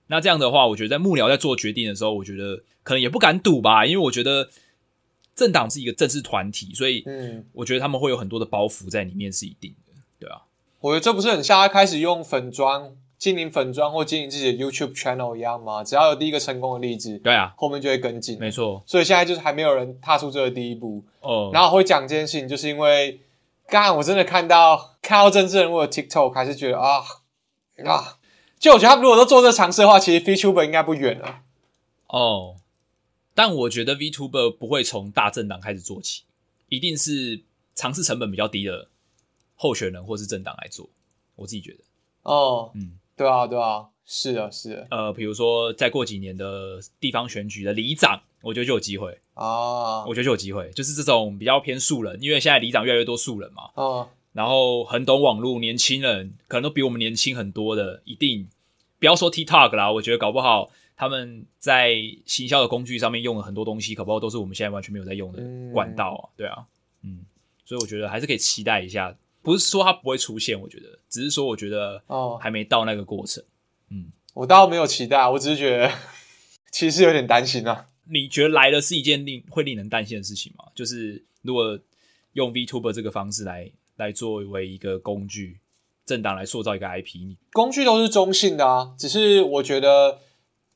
[0.08, 4.50] 那这样的话，我觉得在幕僚在做决定的时候，我觉得可能也不敢赌吧，因为我觉得
[5.36, 10.42] 政党是一个政治团体，所以嗯，我觉得他们会有很多的包袱在里面是一定的，对啊。
[10.80, 15.84] 我觉得这不是很像他开始用粉专经营粉专或经营自己的 YouTube channel 一样吗？
[15.84, 18.82] 只要有第一个成功的例子，对啊，后面就会跟进，没错。
[18.86, 21.50] 所以现在就是还没有人踏出这个第一步哦。
[21.52, 23.20] 然后我会讲这件事情，就是因为
[23.68, 27.04] 刚刚我真的看到看到政治人物的 TikTok，还是觉得啊
[27.84, 28.16] 啊，
[28.58, 31.42] 就我觉得他们如果都做这尝试的话，其实 VTuber 应该不远了。
[32.06, 32.56] 哦，
[33.34, 36.22] 但我觉得 VTuber 不会从大政党开始做起，
[36.70, 37.42] 一定是
[37.74, 38.88] 尝试成本比较低的
[39.56, 40.88] 候选人或是政党来做。
[41.36, 41.78] 我自己觉得，
[42.22, 42.92] 哦，嗯。
[43.20, 44.86] 对啊，对啊，是的，是的。
[44.90, 50.06] 呃，比如说再过几年的地方选举的里长，我觉得就有机会啊。
[50.06, 53.64] 我觉得就有机会，就是这种比较偏素人，因为现在里长越来越多素人嘛。
[53.74, 54.08] 哦。
[54.32, 58.48] 然后很懂网络，年轻人可能都比我们年轻很多的，一定
[58.98, 65.42] 不要说 TikTok 啦，我觉得搞不好他们在行销的工具上面用了很多东西，搞不好都是我们现在完全没有在用的
[65.74, 66.32] 管道啊。
[66.38, 66.64] 对啊，
[67.02, 67.26] 嗯，
[67.66, 69.14] 所以我觉得还是可以期待一下。
[69.42, 73.42] 不是说它不会出现，我觉得，只是说我觉得哦，还没到那个过程。
[73.42, 73.46] 哦、
[73.90, 75.90] 嗯，我倒没有期待，我只是觉得
[76.70, 77.86] 其实有点担心啊。
[78.12, 80.64] 你觉得来的是一件令会令人担心的事情吗？
[80.74, 81.78] 就是如果
[82.34, 85.60] 用 VTuber 这个方式来来作为一个工具，
[86.04, 88.94] 政党来塑造一个 IP，你工具都是中性的啊。
[88.98, 90.18] 只是我觉得，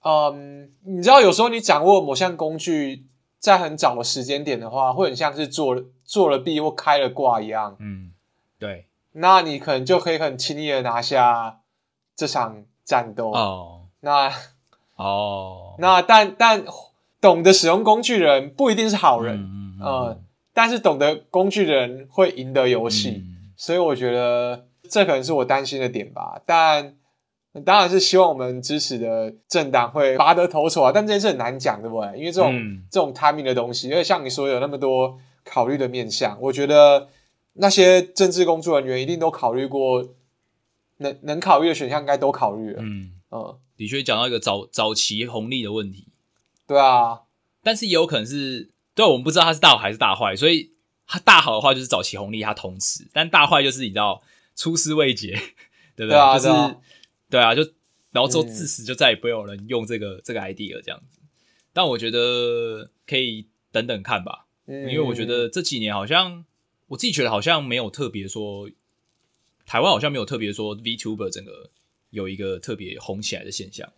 [0.05, 3.07] 嗯，你知道，有时候你掌握某项工具
[3.39, 7.77] 在很早的时间点的话，会很像是做了做了弊或开了挂一样。
[7.79, 8.13] 嗯。
[8.65, 11.61] 对，那你可能就可以很轻易的拿下
[12.17, 13.83] 这场战斗哦。
[14.01, 14.33] 那
[14.97, 16.65] 哦， 那但但
[17.21, 20.21] 懂得使用工具人不一定是好人，嗯，嗯，呃，
[20.55, 26.41] 但是懂得工具人会赢得游戏，嗯，所以我觉得这可能是我担心的点吧。
[26.47, 26.97] 但
[27.67, 30.91] 当然是希望我们支持的政党会拔得头筹啊。
[30.91, 32.19] 但这件事很难讲，对不对？
[32.19, 37.09] 因为这种、嗯、这种 timing 的东西，因为像你说有那么多考虑的面向，我觉得。
[37.55, 40.15] 那些政治工作人员一定都考虑过，
[40.97, 42.83] 能能考虑的选项应该都考虑了。
[42.83, 46.09] 嗯嗯，的确讲到一个早早期红利的问题。
[46.67, 47.23] 对啊，
[47.63, 50.73] 但是也有可能是，对，我们不知道他是大好还是大坏，所以
[51.07, 54.23] 他大好的话就是早期红利他通吃，但大坏就是你知道
[54.57, 55.33] 出师未捷，
[55.95, 56.11] 对不对？
[56.11, 56.77] 对啊，就是对啊，
[57.31, 57.63] 对啊，就
[58.11, 61.21] 然后之后自此就再也不有人用这个、嗯、这个 idea 这样子。
[61.73, 66.45] 但我觉得可以等等看吧，嗯，因为我觉得这几年好像。
[66.89, 68.69] 我自己觉得好像没有特别说，
[69.67, 71.71] 台湾好像没有特别说 VTuber 整个
[72.11, 73.91] 有一个特别红起来的现象，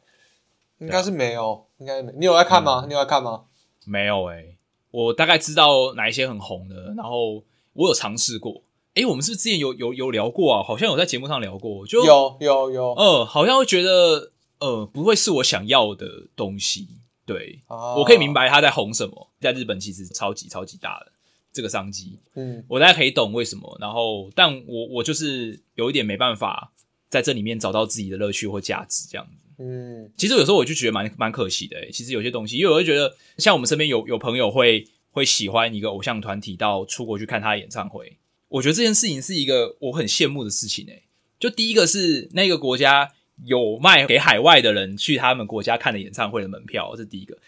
[0.78, 2.12] 应该是没有，应该没。
[2.16, 2.82] 你有在看吗？
[2.84, 3.44] 嗯、你有在看吗？
[3.84, 4.58] 没有诶、欸，
[4.90, 8.62] 我大概知道哪一些很红的，然后我有尝试过。
[8.94, 10.62] 诶、欸，我们是不是之前有有有聊过啊？
[10.62, 16.88] 好像有在节目上聊过，就有有有，呃，好像会觉得呃不会是我想要的东西。
[17.26, 21.12] 对，哦、我可以明白他在红什么，在日本其实超级超级大的。
[21.56, 26.70] 这个商机，嗯，我大家可以懂为什么，然后，但我我就是有一点没办法
[27.08, 41.04] 在这里面找到自己的乐趣或价值，这样子，嗯，其实有时候我就觉得蛮蛮可惜的，其实有些东西，因为我会觉得，像我们身边有有朋友会会喜欢一个偶像团体到出国去看他的演唱会，我觉得这件事情是一个我很羡慕的事情，诶，
[41.40, 43.10] 就第一个是那个国家
[43.44, 47.38] 有卖给海外的人去他们国家看的演唱会的门票，这是第一个。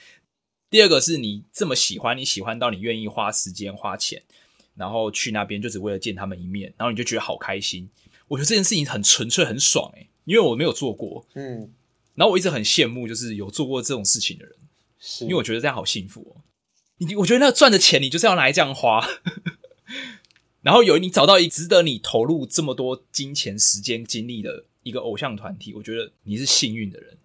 [0.71, 4.23] 第二个是你这么喜欢，你喜欢到你愿意花时间花钱，
[4.75, 7.89] 然后去那边就只为了见他们一面，然后你就觉得好开心。
[8.29, 11.73] 我觉得这件事情很纯粹、很爽诶，因为我没有做过，嗯，
[12.15, 14.55] 然后我一直很羡慕，就是有做过这种事情的人，
[14.99, 16.45] 是因为我觉得这样好幸福哦。
[16.99, 19.09] 你我觉得那赚的钱，你就是要拿来这样花，
[20.61, 27.17] 然后有你找到一值得你投入这么多金钱、时间、精力的一个偶像团体，我觉得你是幸运的人。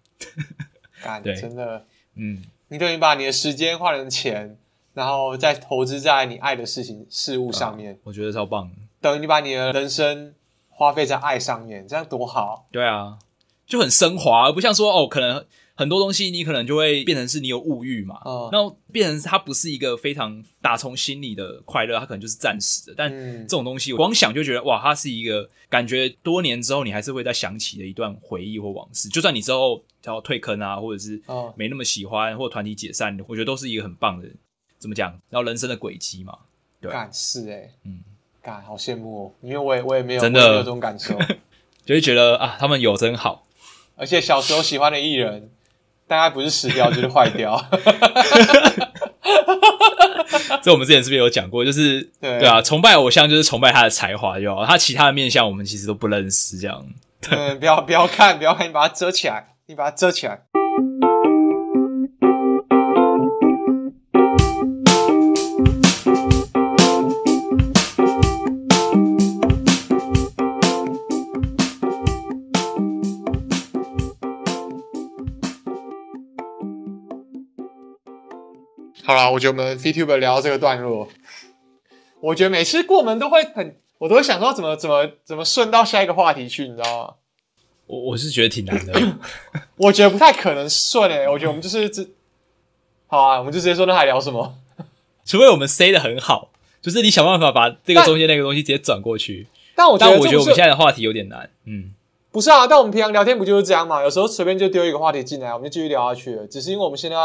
[1.22, 2.42] 对，真的，嗯。
[2.68, 4.58] 你等于把你的时间换成钱，
[4.94, 8.70] 然后再投资在你爱的事情事物上面，啊，我觉得超棒。
[9.00, 10.34] 等于你把你的人生
[10.70, 12.66] 花费在爱上面，这样多好。
[12.72, 13.18] 对啊，
[13.66, 15.44] 就很升华，而不像说哦，可能
[15.74, 22.94] 很多东西你可能就会变成是你有物欲嘛，哦，然后变成它不是一个非常打从心里的快乐，它可能就是暂时的。
[22.96, 29.84] 但这种东西，我光想就觉得哇，它是一个感觉多年之后你还是会再想起的一段回忆或往事，就算你之后。
[30.06, 31.18] 要退坑啊，或者是
[31.56, 34.28] 没那么喜欢，哦、或团体解散，我觉得都是一个很棒的，
[34.78, 35.10] 怎么讲？
[35.30, 36.36] 然后人生的轨迹嘛，
[36.78, 38.00] 对，干是诶、欸、嗯，
[38.42, 41.18] 感好羡慕哦，因为我也我也没有真的有 这种感受，
[41.86, 43.46] 就会觉得啊，他们有真好。
[43.96, 45.50] 而且小时候喜欢的艺人，
[46.06, 47.62] 大概不是失掉就是坏掉。
[50.62, 51.64] 这我们之前是不是有讲过？
[51.64, 56.86] 就是对，对啊，崇拜偶像就是崇拜他的才华就好，他其他的面相我们其实都不认识，这样。
[57.30, 59.48] 嗯，不要不要看，不要看，你把它遮起来。
[59.66, 60.40] 你把它遮起来。
[79.04, 81.08] 好啦，我觉得我们 VTuber 聊到这个段落，
[82.20, 87.14] 我觉得每次过门都会很，我都会想说怎么怎么怎么顺到下一个话题去，你知道吗？
[87.86, 89.18] 我我是觉得挺难的，
[89.76, 91.28] 我觉得不太可能顺诶、欸。
[91.28, 92.02] 我觉得我们就是这，
[93.06, 94.56] 好啊，我们就直接说那还聊什么？
[95.26, 99.48] 除非我们塞的很好，就是你想办法把这个中间那个东西直接转过去。
[99.76, 101.92] 但我但我觉得我们现在的话题有点难，嗯，
[102.34, 102.66] 不是啊。
[102.66, 104.02] 但我们平常聊天不就是这样嘛？
[104.02, 106.46] 有时候随便就丢一个话题进来，我们就继续聊下去了。
[106.46, 107.16] 只是因为我们现在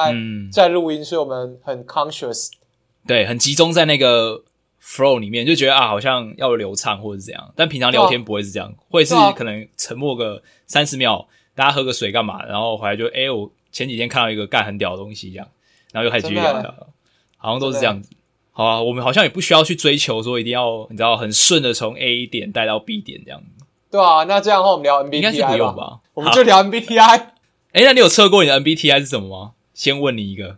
[0.51, 2.49] 在录音，嗯、所以我们很 conscious，
[3.05, 4.43] 对，很集中在那个。
[4.81, 15.47] flow 里面就觉得啊，好像要流畅或者是这样，但平常聊天不会是这样，会是可能沉默个三十秒，大家喝个水干嘛，然后回来就哎、欸，我前几天看到一个干很屌的东西，这样，
[15.91, 16.73] 然后又开始继续聊聊，
[17.35, 18.09] 好像都是这样子。
[18.53, 23.43] 好啊，我们好像也不需要去追求说一定要你知道很顺的从 A 点带到 B 点这样。
[23.91, 25.99] 对啊，那这样的话我们聊 MBTI 应该是不用吧？
[26.13, 26.99] 我们就聊 MBTI。
[27.01, 27.33] 哎、
[27.73, 29.53] 欸，那你有测过你的 MBTI 是什么吗？
[29.73, 30.57] 先问你一个，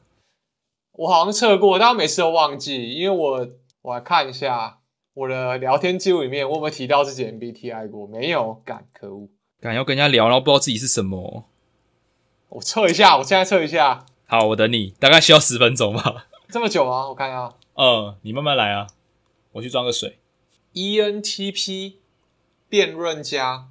[0.93, 3.47] 我好像测过，但我每次都忘记，因为我
[3.81, 4.79] 我来看一下。
[5.13, 8.07] 我的聊天记录里面，我有没有提到自己 MBTI 过？
[8.07, 9.27] 没有，敢，可恶，
[9.59, 11.43] 敢要跟人家聊，然后不知道自己是什么。
[12.47, 14.05] 我测一下，我现在测一下。
[14.25, 16.27] 好，我等你，大概需要十分钟吧。
[16.47, 17.09] 这么久吗？
[17.09, 17.53] 我看一下。
[17.75, 18.87] 嗯，你慢慢来啊，
[19.51, 20.19] 我去装个水。
[20.73, 21.95] ENTP
[22.71, 23.67] 辩论家，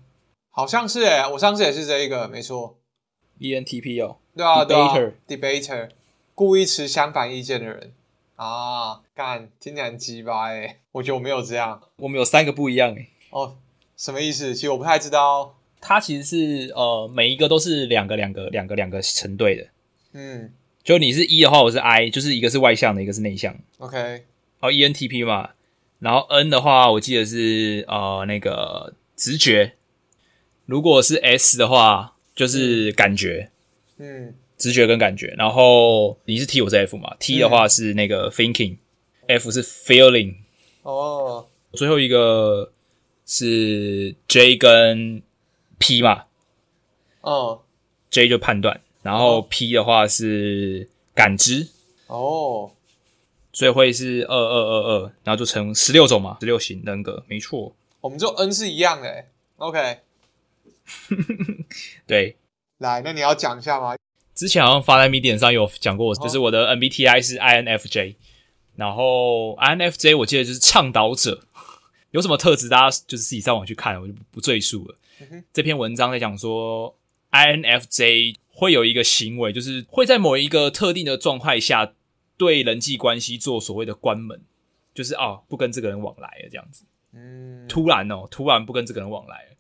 [0.51, 2.79] 好像是诶，我上次也是这一个，没错。
[3.39, 4.95] ENTP 哦，对啊，对啊
[5.27, 5.89] ，Debater，
[6.35, 7.95] 故意持相反意见的人。
[8.37, 13.09] 啊，干，听起来很鸡巴诶，我觉得我没有这样，我们有三个不一样诶。
[13.31, 13.57] 哦，
[13.97, 14.55] 什么意思？
[14.55, 15.57] 其实我不太知道。
[15.81, 19.67] 它其实是呃，每一个都是两个两个两个两个成对的。
[20.13, 20.53] 嗯，
[20.85, 23.57] 就你是 E 的话，我是 I，就是一个是外向的，一个是内向。
[23.79, 24.25] OK，
[24.61, 25.51] 哦，ENTP 嘛，
[26.01, 29.75] 然后 N 的话，我记得是呃那个直觉。
[30.67, 33.53] 如果是 S 的话，就是感觉。
[33.99, 34.35] 嗯。
[34.59, 40.35] 直觉跟感觉，然后你是 T，我是 F 嘛？T 的话是那个 thinking，F、嗯、是 feeling。
[40.83, 42.71] 哦，最后一个
[43.25, 45.23] 是 J 跟
[45.79, 46.25] P 嘛？
[47.23, 47.63] 哦
[48.11, 51.69] ，J 就判断，然后 P 的话是感知。
[52.09, 52.73] 哦，
[53.61, 57.77] 所以会是二二二二，然后就成十六种嘛，十六型人格，没错。
[58.01, 59.27] 我们就 N 是一样的
[59.59, 59.99] ，OK。
[62.09, 62.39] 对，
[62.79, 63.95] 来，那你要讲一下吗？
[64.35, 68.15] 之前好像发在 Medium 上有讲过，就是我的 MBTI 是 INFJ，
[68.77, 71.43] 然后 INFJ 我记得就是倡导者，
[72.13, 74.97] 有什么特质大家就是自己上网去看，我就不赘述了。
[75.31, 76.97] 嗯、这篇文章在讲说
[77.31, 81.93] INFJ 会有一个行为，就是会在某一个特定的状态下
[82.41, 84.41] 对人际关系做所谓的关门，
[84.95, 86.87] 就是啊、哦、不跟这个人往来了这样子。
[87.13, 89.57] 嗯，突然哦，突然不跟这个人往来了，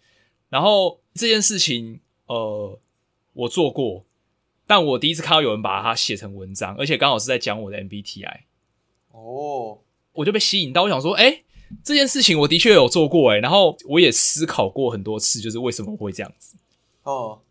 [0.48, 2.80] 然后这件事情呃
[3.34, 4.06] 我做过。
[4.66, 8.42] 但我第一次看到有人把它写成文章，而且刚好是在讲我的 MBTI，
[9.10, 9.80] 哦，
[10.12, 11.44] 我就被吸引到，我想说，诶，
[11.84, 16.56] 这件事情我的确有做过，诶，然后我也思考过很多次，就是为什么会这样子。
[17.02, 17.42] 哦，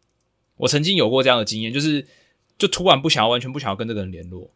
[0.55, 2.07] 我曾经有过这样的经验，就是
[2.57, 4.49] 就突然不想要，完全不想要跟这个人联络，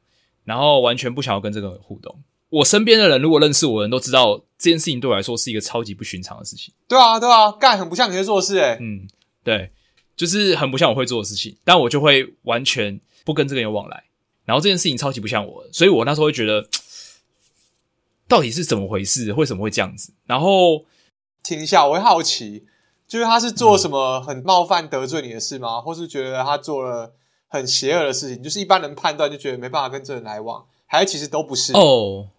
[0.44, 2.16] 然后完全不想要跟这个人互动。
[2.50, 6.74] 我身边的人如果认识我的人都知道，这件事情对我来说是一个超级不寻常的事情。
[6.88, 9.08] 对啊，对啊，干很不像你会做事，诶，嗯，
[9.44, 9.72] 对。
[10.16, 14.04] 就是很不像我会做的事情，但我就会完全不跟这个人有往来。
[14.46, 16.68] 然后这件事情超级不像我，所以我那时候会觉得，
[18.28, 19.34] 到底是怎么回事？
[19.34, 20.14] 为什么会这样子？
[20.28, 20.86] 然后
[21.42, 22.64] 听一下，我会好奇，
[23.08, 25.82] 就是他是做什么很冒犯得罪你的事吗？
[25.82, 27.16] 或是觉得他做了
[27.54, 28.44] 很邪恶的事情？
[28.44, 31.72] 就是一般人判断就觉得没办法跟这人来往，还是其实都不是？
[31.74, 32.30] 哦。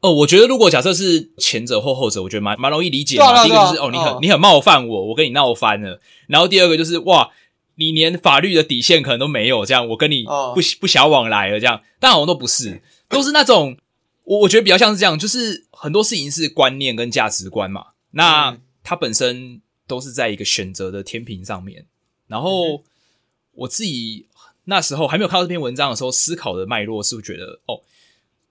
[0.00, 3.24] 哦，我觉得如果假设是前者或后者，我觉得蛮蛮容易理解的。
[3.44, 6.00] 第一个就是哦，你很你很冒犯我，我跟你闹翻了。
[6.26, 7.30] 然后第二个就是哇，
[7.74, 11.82] 你连法律的底线可能都没有，这样我跟你不不想往来了，这样。
[11.98, 13.76] 但好像都不是，都是那种
[14.24, 17.88] 我我觉得比较像是这样，就是很多事情是观念跟价值观嘛。
[18.12, 21.84] 那它本身都是在一个选择的天平上面。
[22.26, 22.84] 然后
[23.52, 24.28] 我自己
[24.64, 27.80] 那时候还没有看到这篇文章的时候，思考的脉络是不是觉得哦。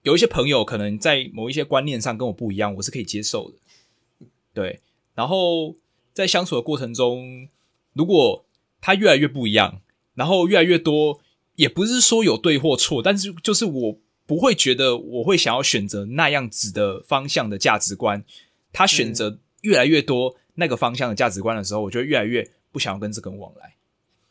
[0.02, 4.80] 有一些朋友可能在某一些观念上跟我不一样，我是可以接受的，对。
[5.14, 5.76] 然后
[6.14, 7.48] 在相处的过程中，
[7.92, 8.46] 如果
[8.80, 9.82] 他越来越不一样，
[10.14, 11.20] 然后越来越多，
[11.56, 18.24] 也不是说有对或错，但是就是我不会觉得我会想要选择那样子的方向的价值观。
[18.72, 23.74] 他选择越来越多那个方向的价值观的时候，我就越来越不想要跟这个人往来。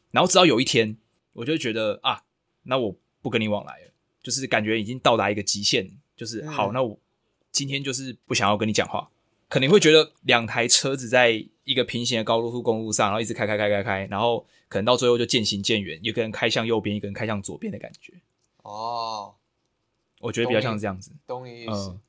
[0.10, 0.98] 然后直到有一天，
[1.34, 2.24] 我就觉得啊，
[2.64, 3.92] 那我不跟你往来了。
[4.22, 7.00] 就是感觉已经到达一个极限，就是好，那我
[7.52, 9.10] 今天就是不想要跟你讲话。
[9.48, 18.14] 可能会觉得两台车子在一个平行的高速公路上，然后一直开开开开开，然后可能到最后就渐行渐远，一个人开向右边，一个人开向左边的感觉。
[18.62, 19.34] 哦，
[20.20, 21.12] 我觉得比较像是这样子。
[21.26, 21.90] 懂你意思。
[21.90, 22.00] 嗯，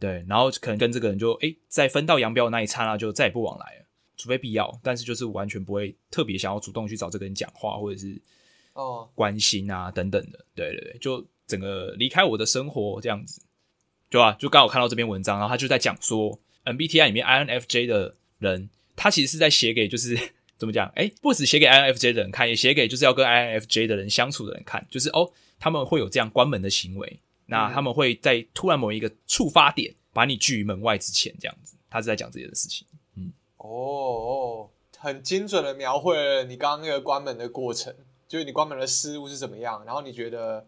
[0.00, 3.84] 对，然后可能跟这个人就哎，在分道扬镳的那一刹那就再也不往来了，
[4.16, 8.20] 除非必要，但是就是完全不会特别想要主动去找这个人讲话，或者是
[8.74, 10.44] 哦关心啊等等的。
[10.54, 13.40] 对对对，就整个离开我的生活这样子，
[14.10, 14.32] 对吧？
[14.38, 20.18] 就刚好看到这篇文章，然后他就在讲说，MBTI 里面 INFJ 的人，他其实是在写给就是。
[20.56, 20.86] 怎么讲？
[20.94, 24.86] 哎，不止写给 INFJ 的人看，也写给就是要跟 INFJ 的人相处的人看。
[24.88, 31.76] 就是哦，他们会有这样关门的行为，那他们会在突然某一个触发点把你拒于门外之前，这样子。
[31.90, 32.86] 他是在讲这件事情。
[33.16, 37.92] 嗯，哦哦，很精准的描绘了你刚刚那个关门的过程，
[38.34, 39.80] 就是你关门的思路是怎么样。
[39.86, 40.66] 然后你觉得？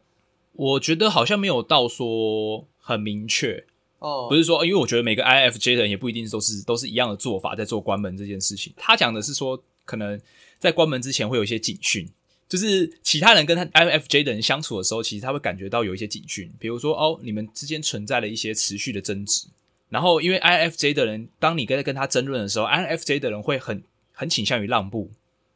[0.52, 3.64] 我觉得好像没有到说很明确。
[3.98, 8.72] 哦，不是说，因为我觉得每个 INFJ 的人也不一定都是都是一样的做法在做关门这件事情。
[8.76, 9.62] 他讲的是说。
[9.86, 10.20] 可能
[10.58, 12.08] 在关门之前会有一些警讯，
[12.48, 19.46] 就是其他人跟他 INFJ 的人相处的时候，其实他会感觉到有一些警讯，比如说哦，你们之间存在了一些持续的争执。
[19.88, 23.80] 然后因为 INFJ 的人，当你跟跟他争论的时候，INFJ 的人会很
[24.12, 25.08] 很倾向于让步，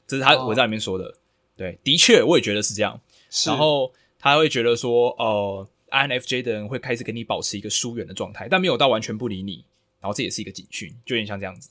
[0.06, 1.16] 这是他文章里面说的。
[1.60, 2.98] 对，的确我也觉得是这样。
[3.44, 9.62] 然后他会觉得说，呃，INFJ 的人会开始跟你保持一个疏远的状态，但没有到完全不理你。
[10.00, 11.68] 然后这也是一个警讯，就有点像这样子。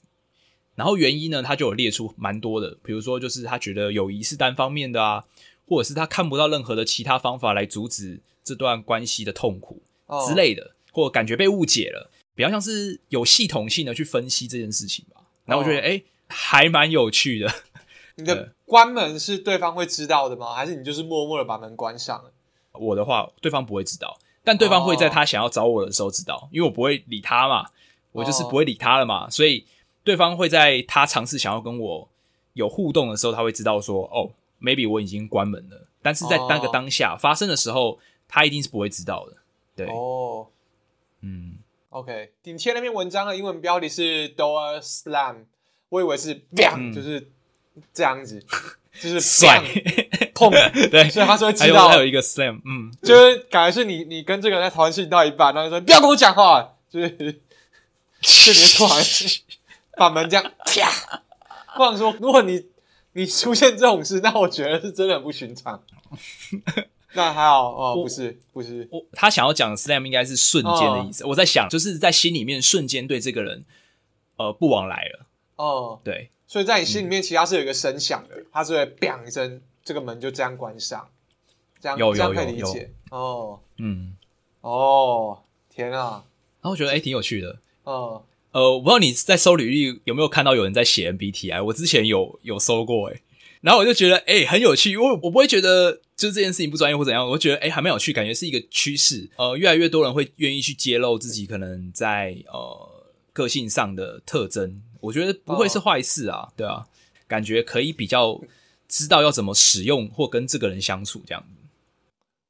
[0.76, 5.26] 然后原因呢，他就有列出蛮多的，比如说就是他觉得友谊是单方面的啊，
[5.66, 9.82] 或者是他看不到任何的其他方法来阻止这段关系的痛苦
[10.28, 15.22] 之类的，或者感觉被误解了，比较像是有系统性的去分析这件事情吧。
[15.46, 17.52] 然后我觉得，哎，还蛮有趣的。
[18.18, 20.54] 你的 关门是对方会知道的吗？
[20.54, 22.32] 还是你就是默默的把门关上了？
[22.74, 27.66] 我的话，对方不会知道，但对方会在他想要找我的时候知道，因为我不会理他嘛，
[28.12, 29.66] 我就是不会理他了嘛，所以。
[30.02, 32.10] 对方会在他尝试想要跟我
[32.54, 39.38] 有互动的时候，他会知道说：“哦，maybe 我已经关门了。”但是在那个当下发生的时候，他一定是不会知道的。
[39.76, 40.48] 对，哦，
[41.20, 42.32] 嗯，OK。
[42.42, 45.46] 顶贴那篇文章的英文标题是 “Door Slam”，
[45.90, 47.30] 我以为是 “bang”，就是
[47.94, 48.44] 这样子，
[49.02, 49.62] 就是帅
[50.34, 50.50] 碰。
[50.92, 59.04] 对，所以他说知道还有一个 “slam”，嗯，就是感觉是你你跟这个人在讨论事情到一半，然后说：“不要跟我讲话。”就是就你突然。
[59.98, 60.90] 把门这样啪，
[61.76, 62.68] 不然说，如果你
[63.12, 65.84] 你出现这种事，那我觉得是真的很不寻常。
[67.12, 71.26] 那还好哦，不是不是，我他想要讲的 slam 应该是瞬间的意思。
[71.26, 73.66] 哦、我在想，就是在心里面瞬间对这个人
[74.38, 75.26] 呃不往来了。
[75.58, 81.08] 哦，对，所以在你心里面，其实它是有一个声响的，它是会 bang 一声，这个门就这样关上，
[81.80, 82.92] 这样这样可以理解。
[83.12, 84.16] 哦，嗯，
[84.62, 86.26] 哦，天啊，
[86.62, 87.60] 然后我觉得哎挺有趣的。
[87.84, 88.24] 哦。
[88.52, 93.22] 呃，我不知道你在搜履历有没有看到有人在写 MBTI，我之前有有搜过诶，
[93.62, 99.30] 然后我就觉得诶很有趣，因为我不会觉得就是这件事情不专业或怎样，我觉得诶还蛮有趣，感觉是一个趋势。
[99.36, 106.88] 呃，越来越多人会愿意去揭露自己可能在呃个性上的特征，我觉得不会是坏事啊，对啊，
[107.28, 108.40] 感觉可以比较
[108.88, 111.68] 知道要怎么使用或跟这个人相处这样子。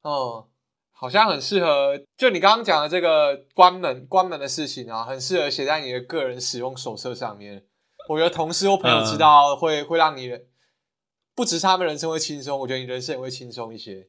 [0.02, 0.46] 哦。
[0.92, 7.64] 好像很适合，就你刚刚讲的这个关门关门的事情啊，很适合写在你的个人使用手册上面。
[8.06, 10.30] 我觉得同事或朋友知道会，会、嗯、会让你
[11.34, 14.08] 不只是他们人生会轻松，我觉得你人生也会轻松一些。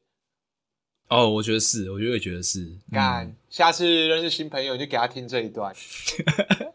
[1.08, 2.76] 哦，我觉得是，我觉得也觉得是。
[2.90, 5.74] 干、嗯，下次认识新朋友你就给他听这一段。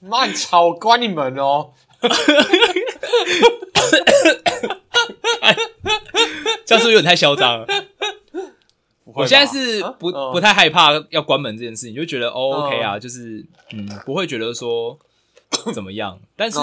[0.00, 1.72] 妈，你超关你门哦！
[6.64, 7.66] 这样是不是有点太嚣张了？
[9.04, 14.98] 我现在是不、啊、不太害怕要关门这件事情，就觉得、哦、OK 啊，就是嗯，不会觉得说
[15.74, 16.18] 怎么样。
[16.36, 16.58] 但是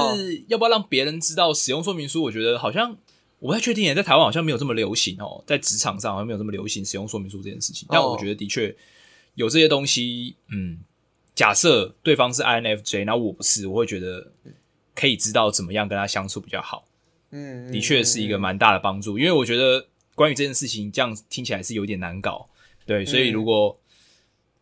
[0.48, 2.24] 要不要让别人知道使用说明书？
[2.24, 2.96] 我觉得好像
[3.40, 7.86] 我不太确定，在台湾好像没有这么流行哦，在职场上好像没有这么流行使用说明书这件事情。
[7.92, 8.74] 但我觉得的确
[9.36, 10.80] 有这些东西，嗯，
[11.38, 14.34] 假设对方是 INFJ，那我不是，我会觉得
[14.96, 16.84] 可以知道怎么样跟他相处比较好。
[17.30, 19.88] 嗯，的确是一个蛮大的帮助，因为我觉得。
[20.18, 22.50] 关于这件事情，这样听起来是有点难搞，
[22.88, 23.80] 对，所以如果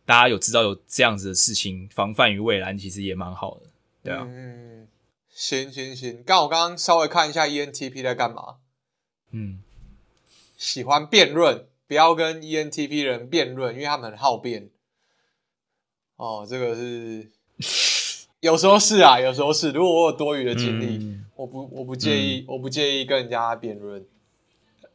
[0.04, 3.62] 大家有知道有这样子的事情，防范于未然，其实也蛮好的，
[4.02, 4.26] 对啊。
[4.28, 4.86] 嗯，
[5.30, 8.56] 行行行，刚我刚刚稍微看一下 ENTP 在干嘛，
[9.30, 9.60] 嗯，
[10.58, 14.68] 喜欢辩论，不要跟 ENTP 人辩论，因为他们很好辩。
[16.16, 17.28] 哦，这个是
[18.40, 24.04] 有时候是啊，有时候是，如果我有多余的精力，嗯、我不我不介意，嗯、我不介意跟人家辩论。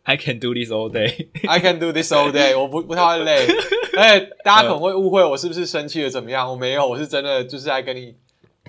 [0.03, 1.27] I can do this all day.
[1.47, 2.57] I can do this all day.
[2.59, 3.45] 我不不太会累，
[3.97, 6.49] 而且大家可能会误会我是不是生气了怎么样？
[6.49, 8.15] 我没有，我是真的就是在跟你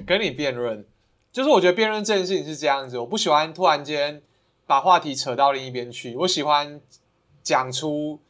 [0.05, 0.85] 跟你辩论。
[1.33, 4.21] 就是我觉得辩论这件事情是这样子，我不喜欢突然间
[4.67, 6.15] 把话题扯到另一边去。
[6.17, 6.79] 我喜欢
[7.43, 8.21] 讲出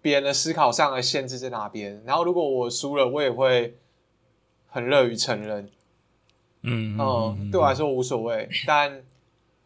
[0.00, 2.02] 别人的思考上的限制在哪边。
[2.04, 3.76] 然后如果我输了，我也会
[4.66, 5.68] 很乐于承认。
[6.62, 8.48] 嗯嗯，嗯，对我来说无所谓。
[8.66, 9.02] 但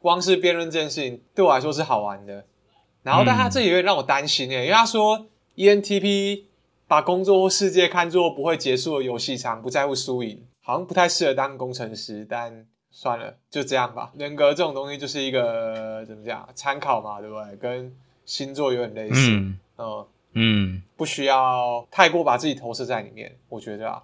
[0.01, 2.45] 光是辩论这件事情对我来说是好玩的。
[3.03, 5.26] 然后，但他这里有点让我担心诶，因为他说
[5.57, 6.45] ENTP
[6.87, 12.26] 把工作或世界看作不会结束的游戏场，不在乎输赢，好像不太适合当工程师。
[12.28, 14.12] 但算了，就这样吧。
[14.16, 17.57] 人格这种东西就是一个怎么讲，参考嘛，对不对？
[17.57, 19.30] 跟星座有点类似。
[19.30, 23.37] 嗯嗯，嗯，不需要太过把自己投射在里面。
[23.49, 24.03] 我觉得啊，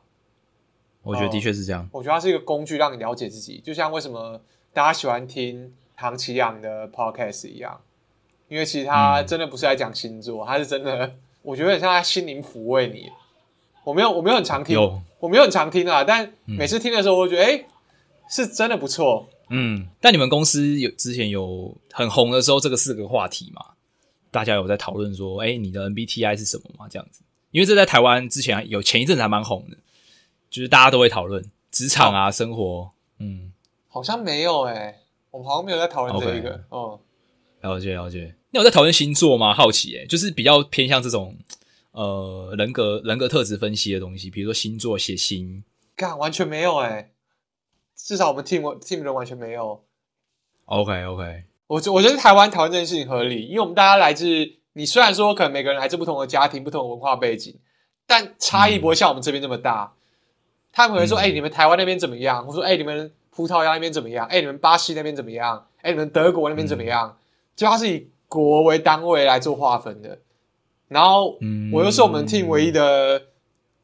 [1.03, 1.89] 我觉得的确是这样。
[1.93, 3.61] 我觉得它是一个工具，让你了解自己。
[3.65, 4.41] 就像为什么
[4.73, 7.81] 大家喜欢听唐奇阳的 podcast 一样。
[8.49, 13.11] 因为其实他真的不是在讲星座，嗯、他是真的，我觉得很像在心灵抚慰你。
[13.85, 17.65] 我没有，我没有很常听，有我没有很常听啊，但每次听的时候，我觉得，哎、嗯，
[18.31, 19.29] 是真的不错。
[19.51, 23.63] 嗯，但你们公司有之前有很红的时候，这个是个话题嘛？
[24.39, 26.87] 大家有在讨论说，哎，你的 MBTI 是什么吗？
[26.89, 29.77] 这样子，因为这在台湾之前有前一阵子还蛮红的，
[30.49, 32.93] 就是大家都会讨论职场啊、哦、生活。
[33.19, 33.53] 嗯，
[33.89, 35.01] 好像没有哎、欸，
[35.33, 36.65] 我们好像没有在讨论这一个。
[36.69, 38.37] 哦 Okay.、嗯，了解了解。
[38.53, 39.53] 你有在讨论星座吗？
[39.53, 41.37] 好奇哎、欸，就是比较偏向这种
[41.91, 45.65] 呃人格人格特质分析的东西，比如说星座、血型。
[45.97, 47.11] 干，完全没有哎、欸，
[47.97, 49.83] 至少我们 team team 人完全没有。
[50.67, 54.27] OK OK，我我觉得台湾讨论这件事情合理，因为我们大家来自
[54.73, 57.57] 你虽然说可能每个人来自不同的家庭、不同的文化背景，
[58.09, 59.93] 但差异不会像我们这边这么大。
[59.93, 59.95] 嗯、
[60.73, 64.27] 他们可能说：“哎、你们台湾那边怎么样？”我说：“哎、欸，你们葡萄牙那边怎么样？
[64.27, 65.67] 哎、欸，你们巴西那边怎么样？
[65.77, 67.17] 哎、欸，你们德国那边怎么样？”
[67.55, 68.09] 就他是以。
[68.31, 70.19] 国为单位来做划分的，
[70.89, 71.39] 然后
[71.73, 73.23] 我又是我们 team 唯一的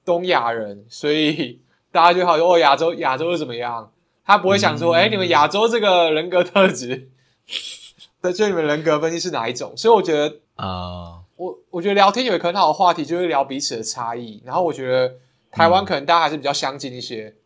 [0.05, 3.91] 东亚人，嗯、所以 大家就好说哦，亚洲亚洲是怎么样？
[4.27, 7.09] 他不会想说，哎、嗯，你们亚洲这个人格特质，
[8.23, 9.73] 对，就你们人格分析是哪一种？
[9.77, 14.43] 所以我觉得啊，呃、我我觉得聊天有一个很好的话题，就是聊彼此的差异。
[14.45, 15.15] 然后我觉得
[15.51, 17.37] 台湾可能大家还是比较相近一些，嗯、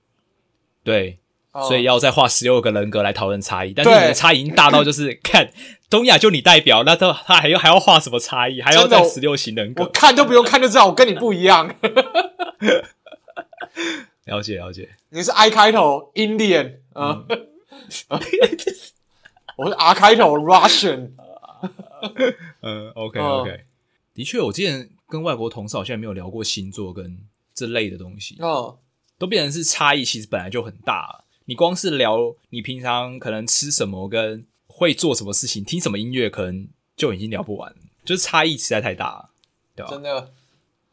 [0.85, 1.19] 对。
[1.67, 5.51] 所以要再画十六个人格来讨论差异，但是你的差异已经大到就是 看
[5.91, 8.63] 东亚就你代表，那他他还要还要画什么差异？
[8.63, 9.83] 还要再十六型人格？
[9.83, 11.75] 我看都不用看就知道我跟你不一样。
[14.27, 17.25] 了解了解，你是 I 开头 Indian 啊，
[19.59, 21.11] 我是 R 开头 Russian。
[22.63, 23.65] 嗯，OK OK，
[24.15, 27.19] 的确，我之前跟外国同事好像没有聊过星座跟
[27.53, 28.79] 这类的东西，哦，
[29.19, 31.25] 都变成是差异，其实本来就很大。
[31.47, 39.31] 你光是聊你平常可能吃什么，跟会做什么事情，听什么音乐，可能就已经聊不完，就是差异实在太大了，
[39.75, 39.91] 对吧？
[39.91, 40.33] 真的，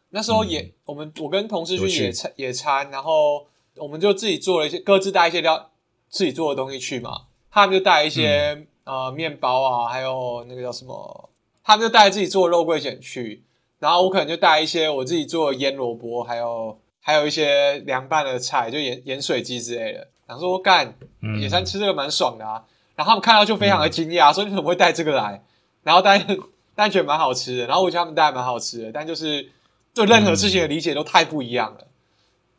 [0.09, 3.45] 那时候也、嗯、我们我跟同事去野餐野餐，然后
[3.75, 5.69] 我们就自己做了一些，各自带一些料
[6.09, 7.27] 自己做的东西去嘛。
[7.55, 11.29] 他们就带一些、嗯、呃面包啊，还有那个叫什么，
[11.63, 13.45] 他们就带自己做肉桂卷去，
[13.79, 20.05] 然后我可能就带一些我自己做的腌萝卜，还有还有一些凉拌的菜，就盐盐水鸡之类的。
[20.27, 20.93] 想说干
[21.39, 25.41] 野餐吃这个蛮爽的啊，嗯、然后他们看到就非常的惊讶，说你怎么会带这个来？
[25.83, 26.21] 然后但
[26.75, 29.49] 但觉得蛮好吃的，然后我觉得他们带蛮好吃的，但就是
[29.93, 31.87] 对任何事情的理解都太不一样了。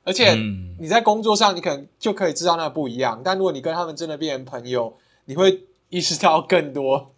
[0.07, 0.35] 而且
[0.79, 7.13] 你在工作上，你可能就可以知道那不一样，但如果你跟他们真的变成朋友，你会意识到更多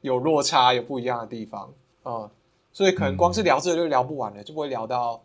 [0.00, 1.72] 有落差、有不一样的地方。
[2.04, 2.30] 嗯，
[2.72, 5.22] 所以可能光是聊这个就聊不完了，就不会聊到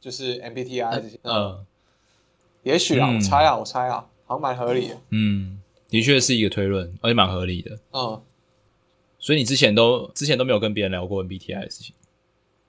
[0.00, 1.18] 就是 MBTI 这些。
[1.24, 1.32] 嗯。
[1.34, 1.66] 嗯
[2.62, 4.98] 也许啊，我猜啊，我猜啊，好像蛮合理的。
[5.08, 7.78] 嗯，的确是一个推论，而且蛮合理的。
[7.92, 8.20] 嗯，
[9.18, 11.94] 所以你之前都之前都没有跟别人聊过 MBTI 的事情，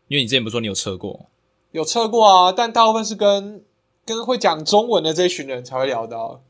[0.08, 1.26] 因为你之前不是说你有测过？
[1.72, 3.64] 有测过啊，但大部分是跟
[4.06, 6.42] 跟会讲中文的这一群人才会聊到。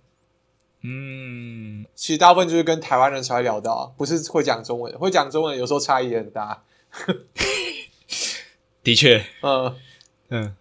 [0.84, 6.64] 嗯，其实大部分就是跟台湾人才会聊到，不是会讲中文，会讲中文有时候差异也很大。
[8.84, 9.76] 的确，嗯
[10.30, 10.56] 嗯。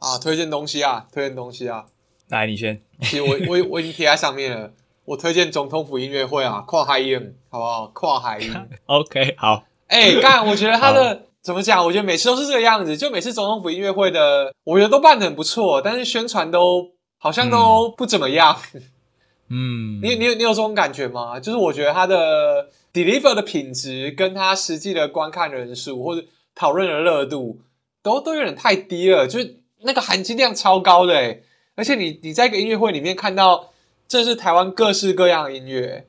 [0.00, 1.86] 啊，推荐东西啊，推荐东西啊！
[2.28, 2.82] 来，你先。
[3.02, 4.72] 其实我我我已经贴在上面了。
[5.04, 7.86] 我推荐总统府音乐会啊，跨海音，好不好？
[7.94, 8.52] 跨海音。
[8.86, 9.64] OK，好。
[9.86, 11.84] 哎、欸，刚我觉得他的好怎么讲？
[11.84, 18.56] 我觉得每次都是这个样子，就每次总统府音乐会的，我觉得都办的很不错，但是宣传都好像都不怎么样。
[19.50, 21.38] 嗯，你你有你有这种感觉吗？
[21.40, 26.24] 就是我觉得他的 deliver 的品质跟他实际的观看人数或者
[26.54, 27.60] 讨论的热度
[28.02, 29.58] 都都有点太低了，就是。
[29.84, 31.42] 那个含金量超高的诶，
[31.74, 33.70] 而且你你在一个音乐会里面看到，
[34.06, 36.06] 这是台湾各式各样的音乐，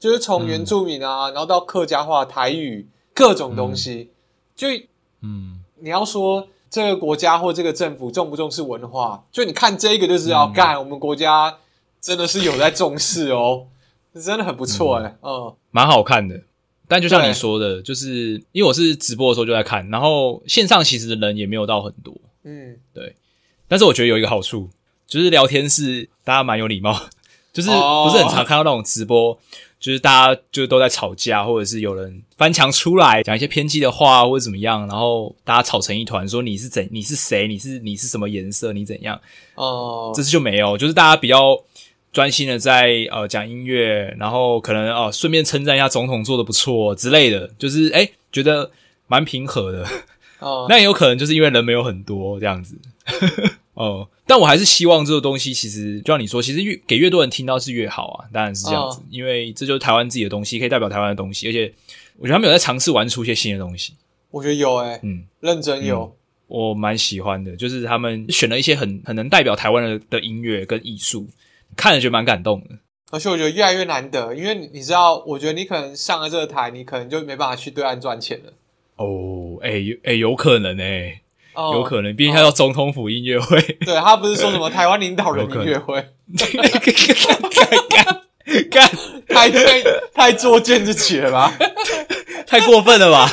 [0.00, 4.11] 就是从原住民啊，嗯、然后到客家话、台语各种东西，嗯、
[4.62, 4.68] 就
[5.22, 11.58] 嗯，你要说这个国家或这个政府重不重视文化，就你看这个就知道，干、嗯、我们国家
[12.00, 13.66] 真的是有在重视哦，
[14.14, 16.42] 真的很不错诶，嗯，蛮、嗯、好看的。
[16.86, 23.16] 但就像你说的，就是因为我是直播的时候就在看，然后线上其实的人也没有到很多，嗯，对。
[23.66, 24.70] 但是我觉得有一个好处，
[25.08, 26.92] 就是聊天室大家蛮有礼貌，
[27.52, 29.38] 就是不是很常看到那种直播，哦、
[29.82, 39.20] 就是大家就都在吵架，或者是有人翻墙出来讲一些偏激的话或者怎么样，然后大家吵成一团，说你是怎，你是谁，你是你是什么颜色，你怎样？
[39.56, 41.60] 哦，这次就没有，就是大家比较。
[42.12, 48.70] 专心的在呃讲音乐，然后可能哦顺便称赞一下总统做的不错之类的，就是诶觉得
[49.06, 49.82] 蛮平和的
[50.38, 50.66] 哦。
[50.68, 52.76] 那也有可能就是因为人没有很多这样子
[53.72, 54.06] 哦。
[54.32, 58.24] 但我还是希望这个东西其实就像你说，其实越给越多人听到是越好啊。
[58.32, 61.46] 当然是这样子，哦、因为这就是台湾自己的东西，可以代表台湾的东西。
[61.48, 61.70] 而且
[62.16, 63.92] 我觉得他们有在尝试玩出一些新的东西。
[64.30, 66.12] 我觉得有诶、欸、嗯，认真有，嗯、
[66.46, 71.26] 我蛮喜欢的，就是他们选了一些很很能代表台湾的的音乐跟艺术。
[71.76, 72.76] 看了觉得蛮感动的，
[73.10, 78.52] 而且我觉得越来越难得，因为你知道，我觉得你可能上了这个台，你可能就没办法去对岸赚钱了。
[78.96, 81.20] 哦，哎、欸，哎、欸，有可能哎、欸，
[81.54, 86.06] 哦、有可能，毕竟他叫总统府音乐会，对他不是说什么台湾领导人音乐会，
[88.70, 88.90] 干干
[89.28, 89.82] 太太
[90.14, 91.52] 太作贱自己了吧，
[92.46, 93.30] 太过分了吧？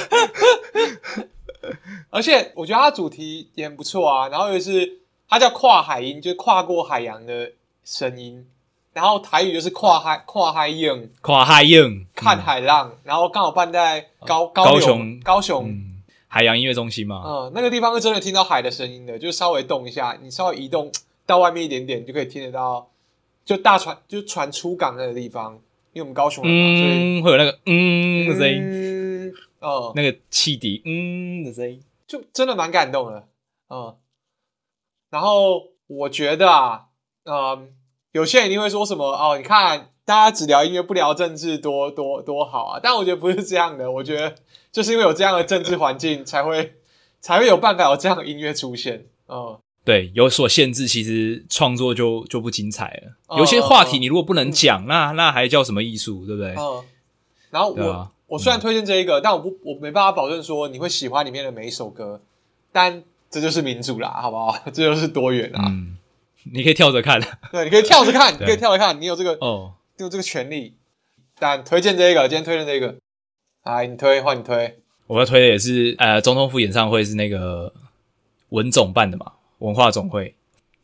[2.09, 4.99] 而且我觉得他主题也很不错啊，然后又是。
[5.31, 7.51] 它叫跨海音，就是跨过海洋的
[7.85, 8.47] 声音。
[8.93, 12.89] 然后台语就是跨海跨海音，跨海音看海浪。
[12.89, 15.88] 嗯、然后刚好办在高高高雄高雄、嗯、
[16.29, 17.21] 海洋音乐中心嘛。
[17.25, 20.89] 嗯，那个地方是真的听到海的声音的，就稍微动一下，你稍微移动
[21.25, 22.89] 到外面一点点，就可以听得到。
[23.43, 25.53] 就大船就船出港那个地方，
[25.91, 33.27] 因为我们高雄人嘛，嗯、所以会有那个嗯的声音，哦、嗯，那个汽笛嗯的声音，就真的蛮感动的，
[33.69, 33.95] 嗯。
[35.09, 36.85] 然后我觉得啊，
[37.23, 37.73] 嗯，
[38.11, 42.79] 有些人一定会说什么哦，你看大家只聊音乐不聊政治多，多多多好啊！
[42.81, 44.33] 但我觉得不是这样的，我觉得
[44.71, 46.73] 就是因为有这样的政治环境，才会
[47.21, 49.05] 才会有办法有这样的音乐出现。
[49.27, 49.55] 嗯，
[49.85, 53.13] 对，有所限制，其实创作就就不精彩了。
[53.27, 56.55] 嗯、有些话题你如果不能讲，嗯、那那还叫什么艺术，对不对？
[56.57, 56.83] 嗯。
[57.51, 62.19] 然后我、啊、我虽然推荐这一个，嗯、但我不我没办法保证说你会喜欢里面的每一首歌，
[62.71, 63.03] 但。
[63.31, 64.57] 这就是民主啦，好不好？
[64.73, 65.61] 这就是多元啦。
[65.67, 65.95] 嗯，
[66.51, 70.75] 你可以跳着看，对，你可以跳着看， 你可以跳着看，你有这个哦，你有这个权利。
[71.37, 72.97] 但推荐这个，今天推荐这个，
[73.63, 74.79] 来，你推换你推。
[75.07, 77.73] 我要推的也是呃，总统府演唱会是那个
[78.49, 80.35] 文总办的嘛，文化总会。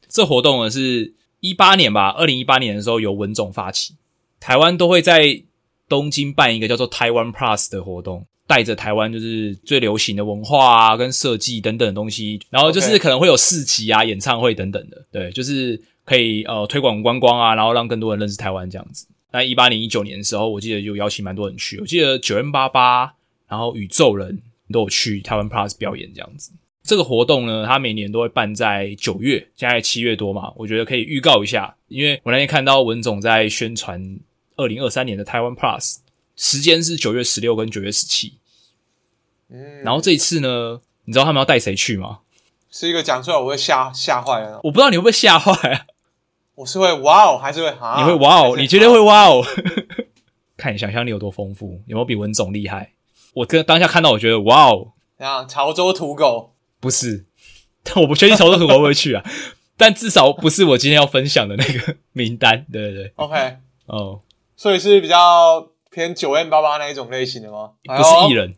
[0.07, 3.95] 这活动呢是一八年吧，二零一八年的时候由文总发起，
[4.39, 5.43] 台湾都会在
[5.89, 8.25] 东京办一个叫做台湾 Plus 的活动。
[8.47, 19.07] 带着台湾就是最流行的文化啊，跟设计等等的东西，然后就是可能会有市集啊、演唱会等等的，对，就是可以呃推广观光啊，然后让更多人认识台湾这样子。
[19.31, 23.15] 那一八年、一九年的时候，我记得就邀请蛮多人去，我记得九 N 八八
[23.47, 24.41] 然后宇宙人
[24.71, 26.51] 都有去台湾 Plus 表演这样子。
[26.83, 34.19] 这个活动呢，它每年都会办在九月，现在七月多嘛，我觉得可以预告一下，因为我那天看到文总在宣传
[34.55, 35.97] 二零二三年的台湾 Plus。
[36.37, 38.33] 时间是九月十六跟九月十七，
[39.49, 42.19] 嗯，然后这一次呢，你知道他们要带谁去吗？
[42.69, 45.85] 是一个讲出来我会吓吓坏了，我不知道你会不会吓坏啊？
[46.55, 47.97] 我是会哇哦，还是会啊？
[47.99, 48.55] 你会哇哦？
[48.57, 49.43] 你绝对会哇哦！
[50.57, 52.93] 看你想象力有多丰富，有没有比文总厉害？
[53.33, 54.93] 我跟当下看到，我觉得哇哦！
[55.17, 57.25] 啊，潮州土狗不是，
[57.83, 59.23] 但 我不确定潮州土狗会不会去啊？
[59.77, 64.21] 但至少不是我今天要分享的那个名单，对对对，OK，哦，
[64.55, 65.69] 所以是比较。
[65.91, 67.71] 偏九 M 八八那一种类型的吗？
[67.85, 68.53] 不是艺人，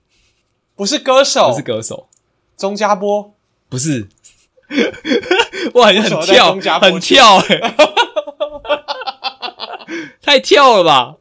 [0.76, 2.08] 不是歌手，不是歌手。
[2.58, 3.32] 钟家波
[3.70, 4.10] 不是，
[5.74, 7.76] 哇，很跳，很跳，哎，
[10.22, 11.16] 太跳了吧？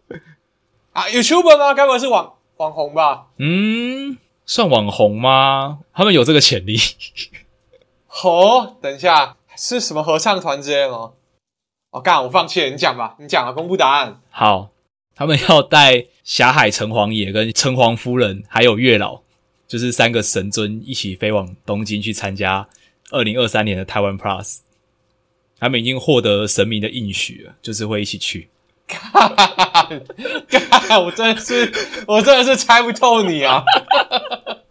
[0.92, 1.74] 啊，YouTuber 吗？
[1.74, 3.26] 该不会是网网红吧？
[3.38, 5.80] 嗯，算网红吗？
[5.94, 6.76] 他们有这个潜力。
[8.24, 11.12] 哦，等一下，是什么合唱团之类的吗？
[11.90, 14.20] 哦，干，我放弃了，你讲吧，你讲了，公布答案。
[14.30, 14.70] 好。
[15.18, 19.22] 他们要带霞海城隍爷、跟城隍夫人，还有月老，
[19.66, 22.68] 就是三个神尊一起飞往东京去参加
[23.10, 24.58] 二零二三年的台湾 Plus。
[25.58, 28.50] 他们已经获得神明的应许了，就是会一起去。
[31.02, 31.72] 我真的是，
[32.06, 33.64] 我真的是猜不透你啊！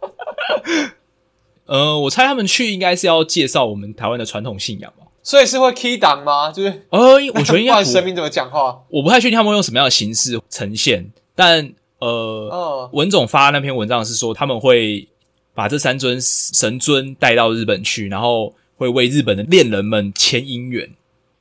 [1.66, 5.06] 呃，我猜他们去应该是要介绍我们台湾的传统信仰吧。
[5.24, 6.52] 所以是会 key 档吗？
[6.52, 11.10] 就是呃，我觉得应该神明怎么讲话，我不太确定他们会用什么样的形式呈现。
[11.34, 15.08] 但呃，哦、文总发那篇文章是说他们会
[15.56, 20.88] 把这三尊神尊带到日本去，然后会为日本的恋人们牵姻缘。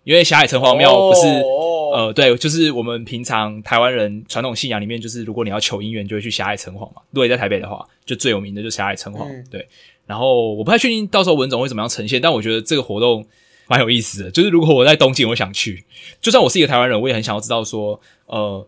[0.05, 7.01] 因为霞海城隍庙不是、哦、呃，对，就是我们平常台湾人传统信仰里面，就是如果你要求姻缘，就会去霞海城隍嘛。
[7.09, 9.25] 如果你在台北的话，就最有名的就是霞海城隍。
[9.27, 9.67] 嗯、对，
[10.05, 13.25] 然后我不太确定到时候文总会怎么样呈现，但我觉得这个活动
[13.67, 14.31] 蛮有意思的。
[14.31, 15.83] 就是如果我在东京，我想去，
[16.21, 18.65] 就算我是一个台湾人，我也很想要知道说，呃，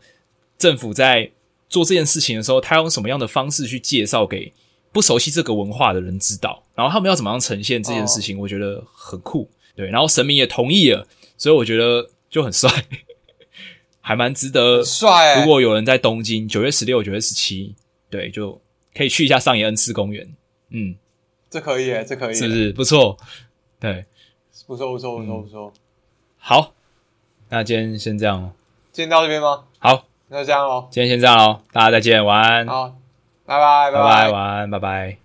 [0.58, 1.30] 政府在
[1.70, 4.52] 做这件事情的时候，他用什么样的方式去介绍给
[4.92, 9.50] 不熟悉这个文化的人知道，然后他们要怎么样呈现这件事情，我觉得很酷。
[9.76, 11.08] 对，然后神明也同意了，
[11.38, 12.70] 所以我觉得就很帅。
[14.02, 15.42] 还蛮值得，帅、欸！
[15.42, 17.76] 如果有人在东京，九月十六、九月十七，
[18.10, 18.62] 对，就
[18.96, 20.26] 可以去一下上野恩赐公园。
[20.70, 20.96] 嗯，
[21.50, 23.18] 这可以，这可以，是不是不错？
[23.82, 24.06] 对，
[24.66, 25.74] 不错，不错，不错，不错。
[26.38, 26.74] 好，
[27.50, 28.54] 那今天先这样哦。
[28.94, 29.66] 今天到这边吗？
[29.78, 30.88] 好，那就这样喽。
[30.90, 32.66] 今天先这样喽，大家再见，晚安。
[32.66, 32.97] 好，
[33.48, 35.18] 拜拜，拜拜，晚安，拜拜。